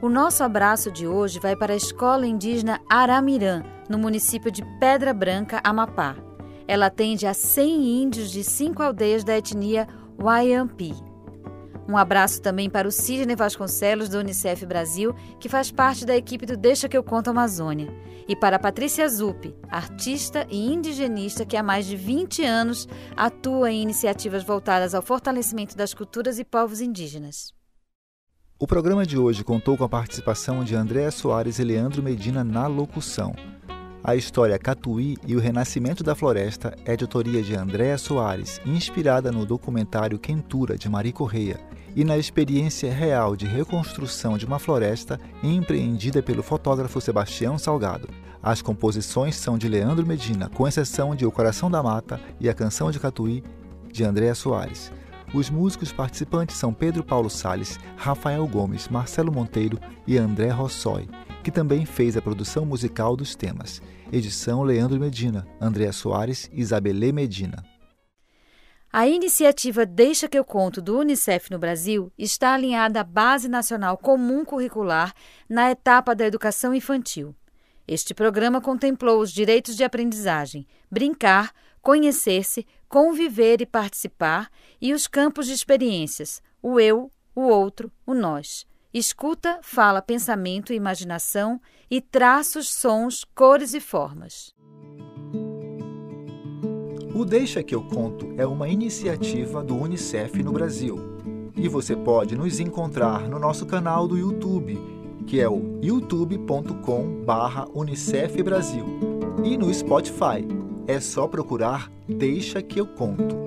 O 0.00 0.08
nosso 0.08 0.42
abraço 0.42 0.90
de 0.90 1.06
hoje 1.06 1.38
vai 1.40 1.56
para 1.56 1.72
a 1.72 1.76
Escola 1.76 2.26
Indígena 2.26 2.80
Aramirã, 2.90 3.62
no 3.88 3.98
município 3.98 4.50
de 4.50 4.62
Pedra 4.78 5.14
Branca, 5.14 5.60
Amapá. 5.64 6.33
Ela 6.66 6.86
atende 6.86 7.26
a 7.26 7.34
100 7.34 8.02
índios 8.02 8.30
de 8.30 8.42
cinco 8.42 8.82
aldeias 8.82 9.22
da 9.22 9.36
etnia 9.36 9.86
Wayampi. 10.18 10.94
Um 11.86 11.96
abraço 11.98 12.40
também 12.40 12.70
para 12.70 12.88
o 12.88 12.90
Sidney 12.90 13.36
Vasconcelos, 13.36 14.08
do 14.08 14.18
Unicef 14.18 14.64
Brasil, 14.64 15.14
que 15.38 15.50
faz 15.50 15.70
parte 15.70 16.06
da 16.06 16.16
equipe 16.16 16.46
do 16.46 16.56
Deixa 16.56 16.88
que 16.88 16.96
eu 16.96 17.04
conto 17.04 17.28
Amazônia. 17.28 17.92
E 18.26 18.34
para 18.34 18.56
a 18.56 18.58
Patrícia 18.58 19.06
Zup, 19.06 19.54
artista 19.68 20.46
e 20.50 20.72
indigenista 20.72 21.44
que 21.44 21.58
há 21.58 21.62
mais 21.62 21.84
de 21.84 21.94
20 21.94 22.42
anos 22.42 22.88
atua 23.14 23.70
em 23.70 23.82
iniciativas 23.82 24.42
voltadas 24.42 24.94
ao 24.94 25.02
fortalecimento 25.02 25.76
das 25.76 25.92
culturas 25.92 26.38
e 26.38 26.44
povos 26.44 26.80
indígenas. 26.80 27.52
O 28.58 28.66
programa 28.66 29.04
de 29.04 29.18
hoje 29.18 29.44
contou 29.44 29.76
com 29.76 29.84
a 29.84 29.88
participação 29.88 30.64
de 30.64 30.74
Andréa 30.74 31.10
Soares 31.10 31.58
e 31.58 31.64
Leandro 31.64 32.02
Medina 32.02 32.42
na 32.42 32.66
locução. 32.66 33.34
A 34.06 34.14
história 34.14 34.58
Catuí 34.58 35.16
e 35.26 35.34
o 35.34 35.40
Renascimento 35.40 36.04
da 36.04 36.14
Floresta 36.14 36.76
é 36.84 36.94
de 36.94 37.04
autoria 37.04 37.42
de 37.42 37.56
Andréa 37.56 37.96
Soares, 37.96 38.60
inspirada 38.66 39.32
no 39.32 39.46
documentário 39.46 40.18
Quentura, 40.18 40.76
de 40.76 40.90
Mari 40.90 41.10
Correia, 41.10 41.58
e 41.96 42.04
na 42.04 42.18
experiência 42.18 42.92
real 42.92 43.34
de 43.34 43.46
reconstrução 43.46 44.36
de 44.36 44.44
uma 44.44 44.58
floresta 44.58 45.18
empreendida 45.42 46.22
pelo 46.22 46.42
fotógrafo 46.42 47.00
Sebastião 47.00 47.56
Salgado. 47.56 48.10
As 48.42 48.60
composições 48.60 49.36
são 49.36 49.56
de 49.56 49.70
Leandro 49.70 50.04
Medina, 50.04 50.50
com 50.50 50.68
exceção 50.68 51.16
de 51.16 51.24
O 51.24 51.32
Coração 51.32 51.70
da 51.70 51.82
Mata 51.82 52.20
e 52.38 52.46
a 52.46 52.52
Canção 52.52 52.90
de 52.90 53.00
Catuí, 53.00 53.42
de 53.90 54.04
Andréa 54.04 54.34
Soares. 54.34 54.92
Os 55.32 55.48
músicos 55.48 55.92
participantes 55.92 56.58
são 56.58 56.74
Pedro 56.74 57.02
Paulo 57.02 57.30
Sales, 57.30 57.80
Rafael 57.96 58.46
Gomes, 58.46 58.86
Marcelo 58.86 59.32
Monteiro 59.32 59.80
e 60.06 60.18
André 60.18 60.50
Rossoi, 60.50 61.08
que 61.42 61.50
também 61.50 61.86
fez 61.86 62.18
a 62.18 62.22
produção 62.22 62.66
musical 62.66 63.16
dos 63.16 63.34
temas. 63.34 63.80
Edição 64.14 64.62
Leandro 64.62 65.00
Medina, 65.00 65.44
André 65.60 65.90
Soares 65.90 66.48
e 66.52 66.60
Isabelê 66.60 67.10
Medina. 67.10 67.64
A 68.92 69.08
iniciativa 69.08 69.84
Deixa 69.84 70.28
que 70.28 70.38
eu 70.38 70.44
conto 70.44 70.80
do 70.80 70.96
Unicef 71.00 71.50
no 71.50 71.58
Brasil 71.58 72.12
está 72.16 72.54
alinhada 72.54 73.00
à 73.00 73.02
Base 73.02 73.48
Nacional 73.48 73.98
Comum 73.98 74.44
Curricular 74.44 75.12
na 75.48 75.68
etapa 75.68 76.14
da 76.14 76.24
educação 76.24 76.72
infantil. 76.72 77.34
Este 77.88 78.14
programa 78.14 78.60
contemplou 78.60 79.20
os 79.20 79.32
direitos 79.32 79.74
de 79.74 79.82
aprendizagem, 79.82 80.64
brincar, 80.88 81.50
conhecer-se, 81.82 82.64
conviver 82.88 83.60
e 83.62 83.66
participar, 83.66 84.48
e 84.80 84.94
os 84.94 85.08
campos 85.08 85.48
de 85.48 85.54
experiências, 85.54 86.40
o 86.62 86.78
eu, 86.78 87.10
o 87.34 87.42
outro, 87.48 87.90
o 88.06 88.14
nós. 88.14 88.64
Escuta, 88.94 89.58
fala, 89.60 90.00
pensamento 90.00 90.72
imaginação, 90.72 91.60
e 91.90 92.00
traços, 92.00 92.68
sons, 92.68 93.24
cores 93.34 93.74
e 93.74 93.80
formas. 93.80 94.54
O 97.12 97.24
Deixa 97.24 97.60
que 97.60 97.74
eu 97.74 97.82
conto 97.82 98.32
é 98.38 98.46
uma 98.46 98.68
iniciativa 98.68 99.64
do 99.64 99.74
Unicef 99.74 100.40
no 100.44 100.52
Brasil. 100.52 100.96
E 101.56 101.66
você 101.66 101.96
pode 101.96 102.36
nos 102.36 102.60
encontrar 102.60 103.28
no 103.28 103.40
nosso 103.40 103.66
canal 103.66 104.06
do 104.06 104.16
YouTube, 104.16 104.78
que 105.26 105.40
é 105.40 105.48
o 105.48 105.80
youtube.com/unicef 105.82 108.42
Brasil, 108.44 108.86
e 109.44 109.56
no 109.56 109.74
Spotify. 109.74 110.46
É 110.86 111.00
só 111.00 111.26
procurar 111.26 111.90
Deixa 112.08 112.62
que 112.62 112.80
eu 112.80 112.86
conto. 112.86 113.42